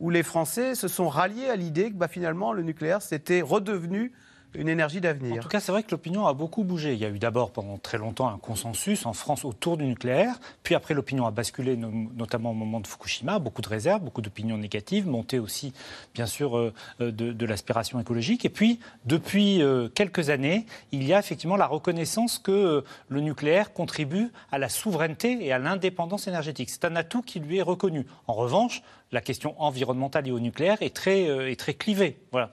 [0.00, 4.12] où les Français se sont ralliés à l'idée que bah, finalement le nucléaire c'était redevenu
[4.54, 5.42] une énergie En d'avenir.
[5.42, 6.92] tout cas, c'est vrai que l'opinion a beaucoup bougé.
[6.94, 10.38] Il y a eu d'abord pendant très longtemps un consensus en France autour du nucléaire,
[10.62, 14.22] puis après l'opinion a basculé, no- notamment au moment de Fukushima, beaucoup de réserves, beaucoup
[14.22, 15.72] d'opinions négatives, montée aussi,
[16.14, 18.44] bien sûr, euh, euh, de, l'aspiration écologique.
[18.44, 23.72] Et puis, depuis euh, quelques années, il y a effectivement la reconnaissance que le nucléaire
[23.72, 26.70] contribue à la souveraineté et à l'indépendance énergétique.
[26.70, 28.06] C'est un atout qui lui est reconnu.
[28.26, 28.82] En revanche,
[29.12, 32.16] la question environnementale et au nucléaire est très, est très clivée.
[32.32, 32.50] Voilà.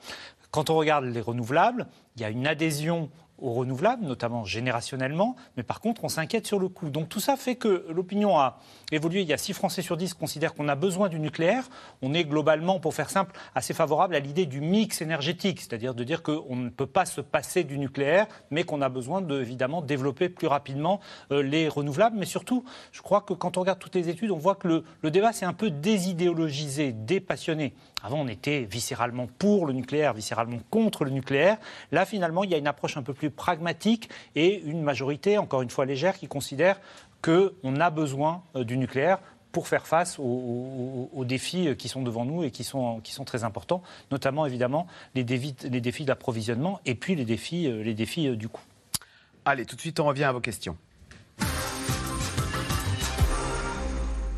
[0.51, 3.09] Quand on regarde les renouvelables, il y a une adhésion
[3.41, 6.89] aux renouvelables, notamment générationnellement, mais par contre, on s'inquiète sur le coût.
[6.89, 8.59] Donc tout ça fait que l'opinion a
[8.91, 9.21] évolué.
[9.21, 11.67] Il y a 6 Français sur 10 qui considèrent qu'on a besoin du nucléaire.
[12.01, 16.03] On est globalement, pour faire simple, assez favorable à l'idée du mix énergétique, c'est-à-dire de
[16.03, 19.81] dire qu'on ne peut pas se passer du nucléaire, mais qu'on a besoin de, évidemment,
[19.81, 20.99] développer plus rapidement
[21.31, 22.17] euh, les renouvelables.
[22.17, 24.83] Mais surtout, je crois que quand on regarde toutes les études, on voit que le,
[25.01, 27.73] le débat s'est un peu désidéologisé, dépassionné.
[28.03, 31.57] Avant, on était viscéralement pour le nucléaire, viscéralement contre le nucléaire.
[31.91, 35.61] Là, finalement, il y a une approche un peu plus pragmatique et une majorité, encore
[35.61, 36.79] une fois légère, qui considère
[37.21, 39.19] qu'on a besoin euh, du nucléaire
[39.51, 43.83] pour faire face aux, défis euh, qui sont devant nous et qui sont, très importants,
[44.09, 48.47] notamment évidemment les défis, les défis d'approvisionnement et puis les défis, euh, les défis du
[48.47, 48.63] coût.
[49.45, 50.77] Allez, tout de suite, on revient à vos questions.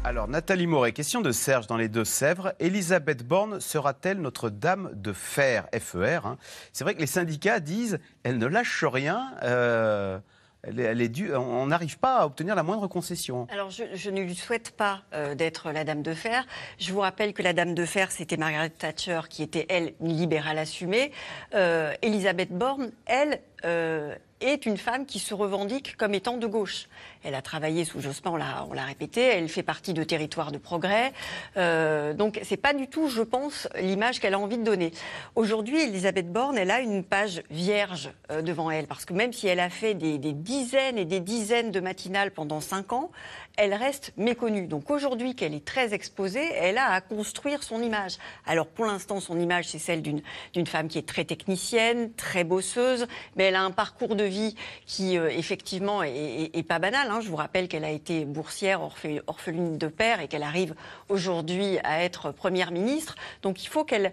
[0.06, 2.52] Alors, Nathalie Moret, question de Serge dans les Deux-Sèvres.
[2.60, 6.38] Elisabeth Borne sera-t-elle notre dame de fer FER hein?
[6.74, 9.32] C'est vrai que les syndicats disent elle ne lâche rien.
[9.44, 10.20] euh,
[10.64, 13.48] elle on n'arrive pas à obtenir la moindre concession.
[13.52, 16.46] Alors, je, ne lui souhaite pas euh, d'être la dame de fer.
[16.80, 20.58] Je vous rappelle que la dame de fer, c'était Margaret Thatcher, qui était, elle, libérale
[20.58, 21.12] assumée.
[21.54, 26.88] Euh, Elisabeth Borne, elle, euh, est une femme qui se revendique comme étant de gauche.
[27.24, 31.14] Elle a travaillé sous Jospin, on l'a, répété, elle fait partie de Territoire de Progrès.
[31.56, 34.92] Euh, donc, c'est pas du tout, je pense, l'image qu'elle a envie de donner.
[35.36, 39.48] Aujourd'hui, Elisabeth Borne, elle a une page vierge euh, devant elle, parce que même si
[39.48, 43.12] elle a fait des, des dizaines et des dizaines de matinales pendant cinq ans,
[43.56, 44.68] elle reste méconnue.
[44.68, 48.18] Donc aujourd'hui qu'elle est très exposée, elle a à construire son image.
[48.46, 53.08] Alors pour l'instant, son image, c'est celle d'une femme qui est très technicienne, très bosseuse,
[53.36, 57.10] mais elle a un parcours de vie qui, euh, effectivement, est, est- est pas banal.
[57.10, 57.20] hein.
[57.22, 60.76] Je vous rappelle qu'elle a été boursière, orphe- orpheline de père, et qu'elle arrive
[61.10, 63.16] aujourd'hui à être première ministre.
[63.42, 64.12] Donc il faut qu'elle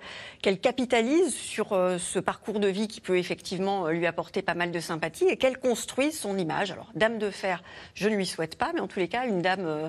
[0.61, 4.70] capitalise sur euh, ce parcours de vie qui peut effectivement euh, lui apporter pas mal
[4.70, 6.70] de sympathie et qu'elle construise son image.
[6.72, 7.62] Alors, dame de fer,
[7.95, 9.88] je ne lui souhaite pas, mais en tous les cas, une dame euh,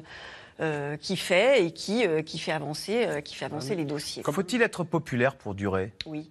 [0.60, 4.22] euh, qui fait et qui, euh, qui fait avancer, euh, qui fait avancer les dossiers.
[4.24, 5.91] Faut-il être populaire pour durer?
[6.06, 6.30] Oui.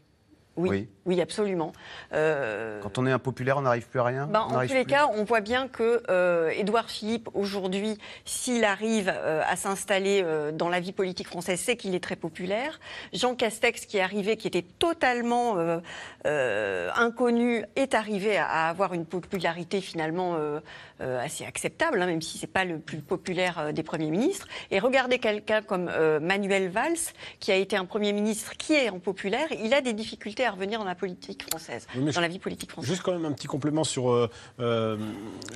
[0.68, 1.72] Oui, oui, absolument.
[2.12, 4.84] Euh, Quand on est impopulaire, on n'arrive plus à rien ben, en tous les plus
[4.84, 10.52] cas, on voit bien que euh, Édouard Philippe, aujourd'hui, s'il arrive euh, à s'installer euh,
[10.52, 12.78] dans la vie politique française, c'est qu'il est très populaire.
[13.12, 15.78] Jean Castex, qui est arrivé, qui était totalement euh,
[16.26, 20.60] euh, inconnu, est arrivé à, à avoir une popularité finalement euh, euh,
[21.00, 24.46] assez acceptable, hein, même si c'est pas le plus populaire euh, des premiers ministres.
[24.70, 26.96] Et regardez quelqu'un comme euh, Manuel Valls,
[27.38, 30.50] qui a été un premier ministre qui est en populaire, il a des difficultés à
[30.50, 32.90] revenir dans la politique française, Oui, dans la vie politique française.
[32.90, 34.10] Juste quand même un petit complément sur.
[34.10, 34.30] euh,
[34.60, 34.96] euh,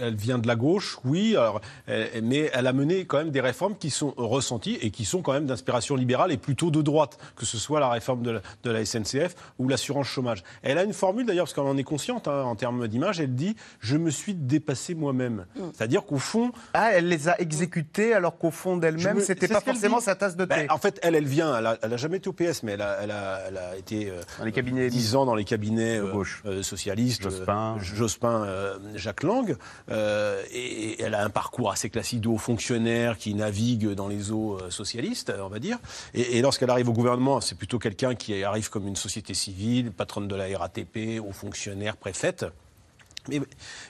[0.01, 3.41] elle vient de la gauche, oui, alors, euh, mais elle a mené quand même des
[3.41, 7.19] réformes qui sont ressenties et qui sont quand même d'inspiration libérale et plutôt de droite,
[7.37, 10.43] que ce soit la réforme de la, de la SNCF ou l'assurance chômage.
[10.63, 13.35] Elle a une formule d'ailleurs, parce qu'elle en est consciente hein, en termes d'image, elle
[13.35, 15.34] dit Je me suis dépassé moi-même.
[15.75, 16.53] C'est-à-dire qu'au fond.
[16.75, 20.37] Ah, elle les a exécutés alors qu'au fond d'elle-même, me- c'était pas forcément sa tasse
[20.37, 20.55] de thé.
[20.55, 22.73] Ben, en fait, elle, elle vient, elle a, elle a jamais été au PS, mais
[22.73, 25.45] elle a, elle a, elle a été euh, Dans les cabinets 10 ans dans les
[25.45, 26.43] cabinets euh, gauche.
[26.47, 27.77] euh, socialistes, Jospin.
[27.77, 29.57] euh, Jospin, euh, Jacques Lang,
[29.91, 34.31] euh, et, elle a un parcours assez classique de haut fonctionnaire qui navigue dans les
[34.33, 35.79] eaux socialistes, on va dire.
[36.15, 39.93] Et, et lorsqu'elle arrive au gouvernement, c'est plutôt quelqu'un qui arrive comme une société civile,
[39.93, 42.47] patronne de la RATP, haut fonctionnaire, préfète.
[43.29, 43.41] Mais,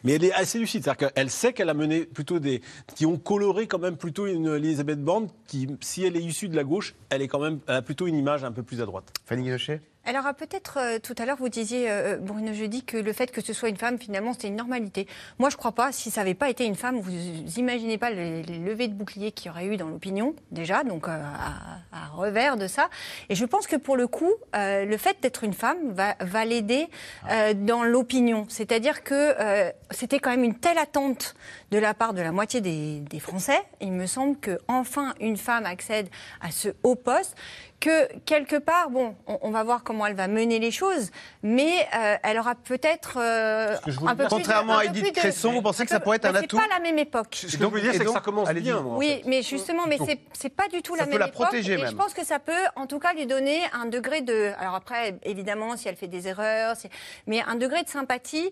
[0.05, 2.63] mais elle est assez lucide, c'est-à-dire qu'elle sait qu'elle a mené plutôt des
[2.95, 6.57] qui ont coloré quand même plutôt une Elisabeth Borne qui, si elle est issue de
[6.57, 8.87] la gauche, elle est quand même elle a plutôt une image un peu plus à
[8.87, 9.13] droite.
[9.27, 12.97] Fanny Guilochet Alors ah, peut-être euh, tout à l'heure vous disiez euh, Bruno Jeudi que
[12.97, 15.07] le fait que ce soit une femme finalement c'était une normalité.
[15.39, 15.93] Moi je crois pas.
[15.93, 17.13] Si ça n'avait pas été une femme, vous
[17.59, 21.09] imaginez pas les, les levées de boucliers qu'il y aurait eu dans l'opinion déjà, donc
[21.09, 22.91] euh, à, à revers de ça.
[23.31, 26.45] Et je pense que pour le coup, euh, le fait d'être une femme va, va
[26.45, 26.89] l'aider
[27.31, 28.45] euh, dans l'opinion.
[28.49, 31.35] C'est-à-dire que euh, c'était quand même une telle attente
[31.71, 33.61] de la part de la moitié des, des Français.
[33.81, 36.09] Il me semble que enfin une femme accède
[36.41, 37.37] à ce haut poste
[37.81, 41.11] que quelque part, bon, on, on va voir comment elle va mener les choses,
[41.43, 45.11] mais euh, elle aura peut-être euh, je un peu plus Contrairement un à Edith de-
[45.21, 47.35] Cresson, vous pensez que ça pourrait être un atout C'est pas la même époque.
[47.35, 48.63] Ce que je voulais dire, c'est que donc- ça commence allez-y.
[48.65, 48.81] bien.
[48.81, 49.23] moi, en Oui, fait.
[49.27, 49.99] mais justement, mais
[50.33, 51.43] c'est pas du tout Ça la peut même la époque.
[51.43, 51.91] protéger et même.
[51.91, 54.53] je pense que ça peut, en tout cas, lui donner un degré de.
[54.59, 56.89] Alors après, évidemment, si elle fait des erreurs, si-
[57.27, 58.51] mais un degré de sympathie.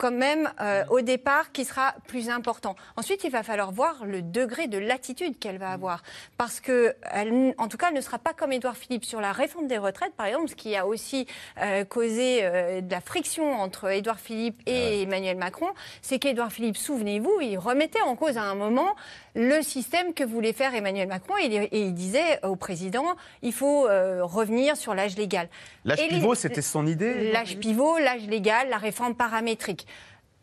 [0.00, 2.74] Quand même, euh, au départ, qui sera plus important.
[2.96, 6.02] Ensuite, il va falloir voir le degré de latitude qu'elle va avoir.
[6.38, 9.32] Parce que, elle, en tout cas, elle ne sera pas comme Édouard Philippe sur la
[9.32, 11.26] réforme des retraites, par exemple, ce qui a aussi
[11.60, 15.68] euh, causé euh, de la friction entre Édouard Philippe et Emmanuel Macron.
[16.00, 18.96] C'est qu'Édouard Philippe, souvenez-vous, il remettait en cause à un moment
[19.34, 23.04] le système que voulait faire Emmanuel Macron et il, et il disait au président
[23.42, 25.48] il faut euh, revenir sur l'âge légal.
[25.84, 29.86] L'âge pivot, c'était son idée L'âge pivot, l'âge légal, la réforme paramétrique.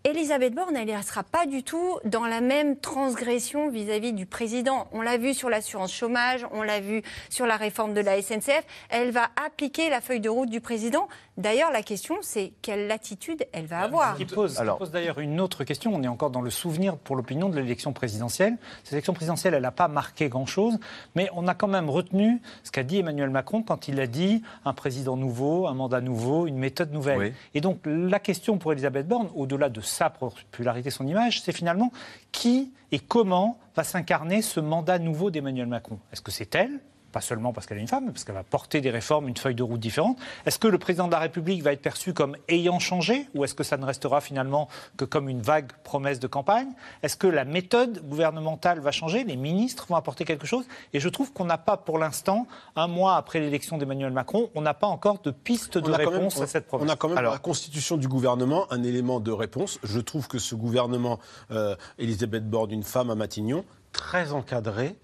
[0.03, 4.87] Elisabeth Borne, elle ne sera pas du tout dans la même transgression vis-à-vis du président.
[4.93, 8.63] On l'a vu sur l'assurance chômage, on l'a vu sur la réforme de la SNCF.
[8.89, 11.09] Elle va appliquer la feuille de route du président.
[11.35, 14.15] D'ailleurs, la question, c'est quelle latitude elle va avoir.
[14.15, 15.93] Qui pose, qui pose d'ailleurs une autre question.
[15.93, 18.55] On est encore dans le souvenir pour l'opinion de l'élection présidentielle.
[18.83, 20.79] Cette élection présidentielle, elle n'a pas marqué grand-chose,
[21.15, 24.41] mais on a quand même retenu ce qu'a dit Emmanuel Macron quand il a dit
[24.63, 27.19] un président nouveau, un mandat nouveau, une méthode nouvelle.
[27.19, 27.33] Oui.
[27.53, 31.91] Et donc la question pour Elisabeth Borne, au-delà de sa popularité, son image, c'est finalement
[32.31, 35.99] qui et comment va s'incarner ce mandat nouveau d'Emmanuel Macron.
[36.11, 36.79] Est-ce que c'est elle
[37.17, 39.37] pas seulement parce qu'elle est une femme, mais parce qu'elle va porter des réformes, une
[39.37, 40.19] feuille de route différente.
[40.45, 43.55] Est-ce que le président de la République va être perçu comme ayant changé ou est-ce
[43.55, 46.67] que ça ne restera finalement que comme une vague promesse de campagne?
[47.01, 49.23] Est-ce que la méthode gouvernementale va changer?
[49.23, 50.65] Les ministres vont apporter quelque chose?
[50.93, 52.45] Et je trouve qu'on n'a pas pour l'instant,
[52.75, 56.43] un mois après l'élection d'Emmanuel Macron, on n'a pas encore de piste de réponse même-
[56.43, 56.87] à cette promesse.
[56.87, 59.79] On a quand même la constitution du gouvernement un élément de réponse.
[59.81, 61.17] Je trouve que ce gouvernement,
[61.49, 64.95] euh, Elisabeth Borne, une femme à Matignon, très encadrée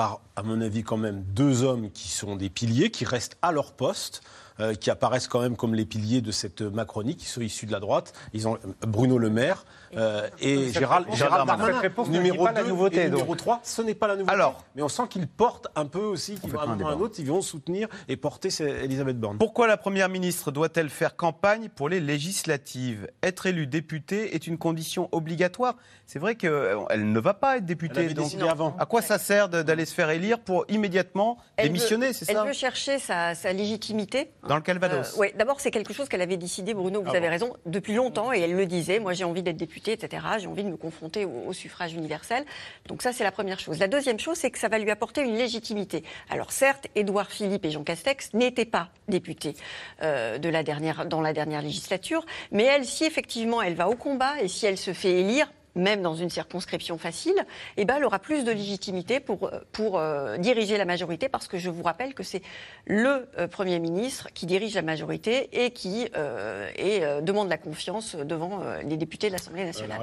[0.00, 3.52] par, à mon avis, quand même deux hommes qui sont des piliers, qui restent à
[3.52, 4.22] leur poste.
[4.60, 7.72] Euh, qui apparaissent quand même comme les piliers de cette Macronie, qui sont issus de
[7.72, 8.12] la droite.
[8.32, 9.64] Ils ont euh, Bruno Le Maire
[9.96, 11.78] euh, et Cette Gérald, réponse- Gérald cette Darmanin.
[11.80, 13.36] réponse numéro pas la 2 nouveauté, et numéro donc.
[13.38, 14.32] 3, ce n'est pas la nouveauté.
[14.32, 14.64] Alors.
[14.76, 16.92] Mais on sent qu'ils portent un peu aussi, qu'ils vont un un moment ou à
[16.92, 19.38] un autre, ils vont soutenir et porter Elisabeth Borne.
[19.38, 23.08] Pourquoi la Première ministre doit-elle faire campagne pour les législatives?
[23.22, 25.74] Être élue députée est une condition obligatoire.
[26.06, 28.00] C'est vrai qu'elle ne va pas être députée.
[28.00, 28.76] Elle avait donc avant.
[28.78, 32.44] À quoi ça sert d'aller se faire élire pour immédiatement Elle démissionner, c'est Elle ça?
[32.44, 34.30] veut chercher sa, sa légitimité.
[34.50, 35.14] Dans le Calvados.
[35.16, 37.30] oui, d'abord, c'est quelque chose qu'elle avait décidé, Bruno, vous Ah avez bon.
[37.30, 38.98] raison, depuis longtemps, et elle le disait.
[38.98, 40.26] Moi, j'ai envie d'être députée, etc.
[40.40, 42.44] J'ai envie de me confronter au, au suffrage universel.
[42.86, 43.78] Donc, ça, c'est la première chose.
[43.78, 46.02] La deuxième chose, c'est que ça va lui apporter une légitimité.
[46.30, 49.54] Alors, certes, Édouard Philippe et Jean Castex n'étaient pas députés
[50.02, 53.94] euh, de la dernière, dans la dernière législature, mais elle, si effectivement elle va au
[53.94, 57.34] combat et si elle se fait élire, même dans une circonscription facile,
[57.76, 61.48] eh ben, elle aura plus de légitimité pour, euh, pour euh, diriger la majorité, parce
[61.48, 62.42] que je vous rappelle que c'est
[62.86, 67.58] le euh, Premier ministre qui dirige la majorité et qui euh, et, euh, demande la
[67.58, 69.98] confiance devant euh, les députés de l'Assemblée Elle nationale.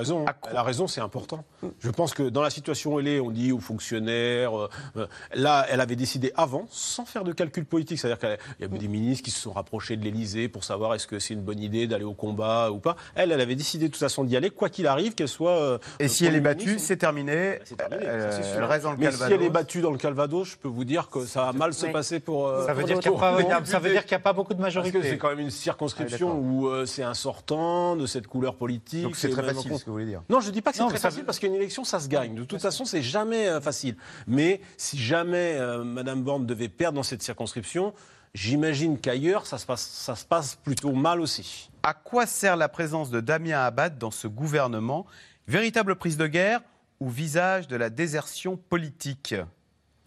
[0.53, 0.87] a raison.
[0.87, 1.43] C'est important.
[1.79, 4.51] Je pense que dans la situation où elle est, on dit aux fonctionnaires.
[5.33, 7.99] là, elle avait décidé avant, sans faire de calcul politique.
[7.99, 11.07] C'est-à-dire qu'il y a des ministres qui se sont rapprochés de l'Élysée pour savoir est-ce
[11.07, 12.95] que c'est une bonne idée d'aller au combat ou pas.
[13.15, 15.56] Elle, elle avait décidé de toute façon d'y aller, quoi qu'il arrive, qu'elle soit.
[15.57, 17.59] Euh, Et si elle est battue, c'est terminé.
[17.77, 19.27] terminé, Euh, elle reste dans le Mais Calvados.
[19.27, 21.73] si elle est battue dans le Calvados, je peux vous dire que ça va mal
[21.73, 21.91] se Ouais.
[21.91, 22.47] passer pour.
[22.47, 23.19] euh, Ça veut dire qu'il n'y a,
[24.19, 24.99] pas- a beaucoup de Parce majorité.
[24.99, 28.55] que c'est quand même une circonscription Ah, où euh, c'est un sortant de cette couleur
[28.55, 29.03] politique.
[29.03, 30.21] Donc c'est très facile, ce que vous voulez dire.
[30.29, 32.35] Non, je dis pas que c'est très facile parce qu'une élection, ça se gagne.
[32.35, 33.95] De toute façon, c'est jamais facile.
[34.27, 37.93] Mais si jamais Madame Borne devait perdre dans cette circonscription,
[38.33, 41.69] j'imagine qu'ailleurs, ça se passe, ça se passe plutôt mal aussi.
[41.83, 45.05] À quoi sert la présence de Damien Abad dans ce gouvernement
[45.49, 46.61] Véritable prise de guerre
[46.99, 49.33] ou visage de la désertion politique?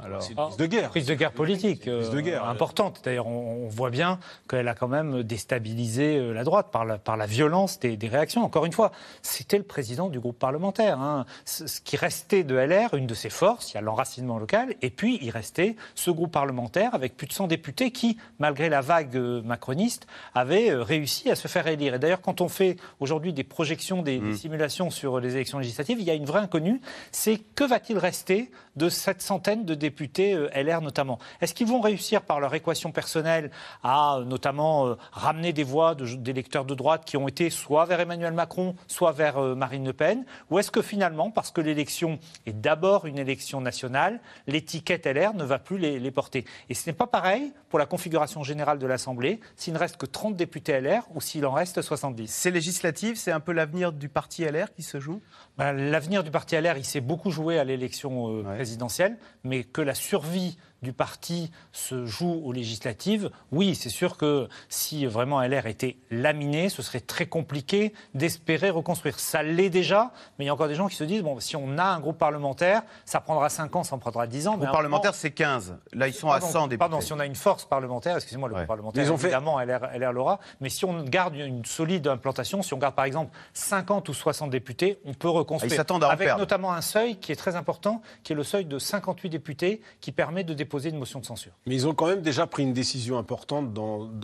[0.05, 0.89] Alors, C'est une prise de guerre.
[0.91, 2.45] Prise de guerre politique une prise de euh, guerre.
[2.49, 3.01] importante.
[3.05, 6.99] D'ailleurs, on, on voit bien qu'elle a quand même déstabilisé euh, la droite par la,
[6.99, 8.43] par la violence des, des réactions.
[8.45, 8.93] Encore une fois,
[9.23, 10.99] c'était le président du groupe parlementaire.
[11.01, 11.27] hein.
[11.45, 14.91] Ce, qui restait de LR, une de ses forces, il y a l'enracinement local, et
[14.91, 19.17] puis il restait ce groupe parlementaire avec plus de 100 députés qui, malgré la vague
[19.17, 21.95] euh, macroniste, avaient euh, réussi à se faire élire.
[21.95, 25.99] Et d'ailleurs, quand on fait aujourd'hui des projections, des, des simulations sur les élections législatives,
[26.01, 26.81] il y a une vraie inconnue,
[27.13, 31.19] c'est que va-t-il rester de cette centaine de députés euh, LR notamment.
[31.41, 33.51] Est-ce qu'ils vont réussir par leur équation personnelle
[33.83, 37.85] à euh, notamment euh, ramener des voix de- d'électeurs de droite qui ont été soit
[37.85, 40.25] vers Emmanuel Macron, soit vers Marine Le Pen?
[40.51, 45.45] Ou est-ce que finalement, parce que l'élection est d'abord une élection nationale, l'étiquette LR ne
[45.45, 46.45] va plus les, les porter?
[46.69, 50.07] Et ce n'est pas pareil pour la configuration générale de l'Assemblée, s'il ne reste que
[50.07, 52.27] 30 députés LR ou s'il en reste 70.
[52.33, 55.21] Ces législatives, c'est un peu l'avenir du parti LR qui se joue?
[55.61, 59.95] L'avenir du parti LR, il s'est beaucoup joué à l'élection euh, présidentielle, mais que la
[59.95, 65.97] survie du parti se joue aux législatives, oui, c'est sûr que si vraiment LR était
[66.11, 69.19] laminé, ce serait très compliqué d'espérer reconstruire.
[69.19, 71.57] Ça l'est déjà, mais il y a encore des gens qui se disent, bon, si
[71.57, 74.53] on a un groupe parlementaire, ça prendra 5 ans, ça en prendra 10 ans.
[74.53, 75.77] Le groupe parlementaire, c'est 15.
[75.93, 76.79] Là, ils sont à 100 députés.
[76.79, 79.67] Pardon, si on a une force parlementaire, excusez-moi, le groupe parlementaire, ils ont évidemment, fait...
[79.67, 83.37] LR, LR l'aura, mais si on garde une solide implantation, si on garde par exemple
[83.55, 85.73] 50 ou 60 députés, on peut reconstruire.
[85.73, 86.41] Ah, ils s'attendent à en Avec perdre.
[86.41, 90.13] notamment un seuil qui est très important, qui est le seuil de 58 députés, qui
[90.13, 91.53] permet de une motion de censure.
[91.67, 93.77] Mais ils ont quand même déjà pris une décision importante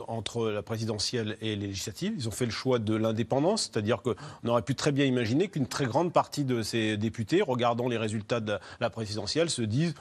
[0.09, 2.15] entre la présidentielle et les législatives.
[2.17, 5.67] Ils ont fait le choix de l'indépendance, c'est-à-dire qu'on aurait pu très bien imaginer qu'une
[5.67, 9.95] très grande partie de ces députés, regardant les résultats de la présidentielle, se disent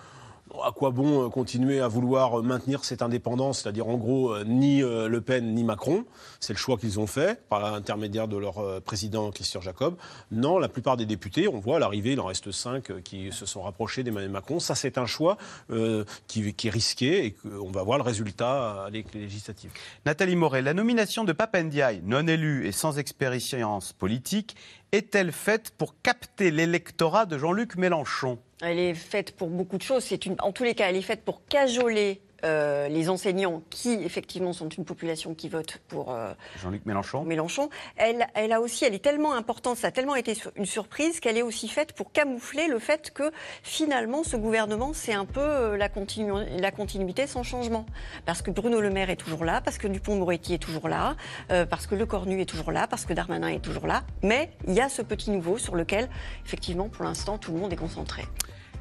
[0.63, 5.53] à quoi bon continuer à vouloir maintenir cette indépendance, c'est-à-dire en gros ni Le Pen
[5.53, 6.05] ni Macron?
[6.39, 9.95] C'est le choix qu'ils ont fait par l'intermédiaire de leur président Christian Jacob.
[10.31, 13.63] Non, la plupart des députés, on voit l'arrivée, il en reste cinq qui se sont
[13.63, 14.59] rapprochés d'Emmanuel Macron.
[14.59, 15.37] Ça, c'est un choix
[15.71, 19.71] euh, qui, est risqué et on va voir le résultat avec les législatives.
[20.05, 24.55] Nathalie Moret, la nomination de Papendiaï, non élu et sans expérience politique,
[24.91, 28.39] est-elle faite pour capter l'électorat de Jean-Luc Mélenchon?
[28.61, 30.09] Elle est faite pour beaucoup de choses.
[30.25, 30.35] Une...
[30.39, 34.69] En tous les cas, elle est faite pour cajoler euh, les enseignants qui, effectivement, sont
[34.69, 37.23] une population qui vote pour euh, Jean-Luc Mélenchon.
[37.23, 37.69] Mélenchon.
[37.97, 41.37] Elle, elle, a aussi, elle est tellement importante, ça a tellement été une surprise qu'elle
[41.37, 43.31] est aussi faite pour camoufler le fait que
[43.63, 47.85] finalement, ce gouvernement, c'est un peu euh, la, continu la, continuité sans changement.
[48.25, 51.15] Parce que Bruno Le Maire est toujours là, parce que Dupont-Moretti est toujours là,
[51.51, 54.03] euh, parce que Le Cornu est toujours là, parce que Darmanin est toujours là.
[54.23, 56.09] Mais il y a ce petit nouveau sur lequel,
[56.45, 58.23] effectivement, pour l'instant, tout le monde est concentré.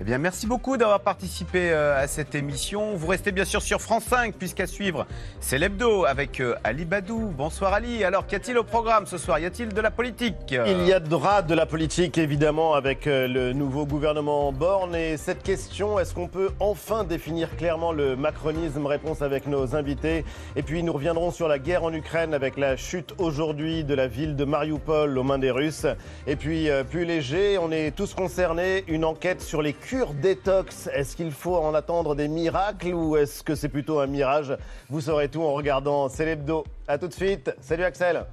[0.01, 2.97] Eh bien, merci beaucoup d'avoir participé euh, à cette émission.
[2.97, 5.07] Vous restez bien sûr sur France 5, puisqu'à suivre,
[5.39, 7.33] c'est l'hebdo avec euh, Ali Badou.
[7.37, 8.03] Bonsoir Ali.
[8.03, 9.39] Alors, qu'y a-t-il au programme ce soir?
[9.39, 10.35] Y a-t-il de la politique?
[10.51, 14.97] Il y a de la politique, évidemment, avec euh, le nouveau gouvernement Borne.
[14.97, 18.87] Et cette question, est-ce qu'on peut enfin définir clairement le macronisme?
[18.87, 20.25] Réponse avec nos invités.
[20.57, 24.09] Et puis, nous reviendrons sur la guerre en Ukraine avec la chute aujourd'hui de la
[24.09, 25.87] ville de Mariupol aux mains des Russes.
[26.27, 31.15] Et puis, plus léger, on est tous concernés, une enquête sur les cure détox, est-ce
[31.15, 34.57] qu'il faut en attendre des miracles ou est-ce que c'est plutôt un mirage?
[34.89, 36.65] Vous saurez tout en regardant C'est l'hebdo.
[36.89, 37.55] A tout de suite.
[37.61, 38.25] Salut Axel.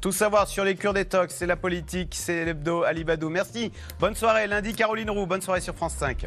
[0.00, 3.28] Tout savoir sur les cures détox, c'est la politique, c'est l'hebdo Alibadou.
[3.28, 3.72] Merci.
[4.00, 4.46] Bonne soirée.
[4.48, 5.26] Lundi, Caroline Roux.
[5.26, 6.26] Bonne soirée sur France 5.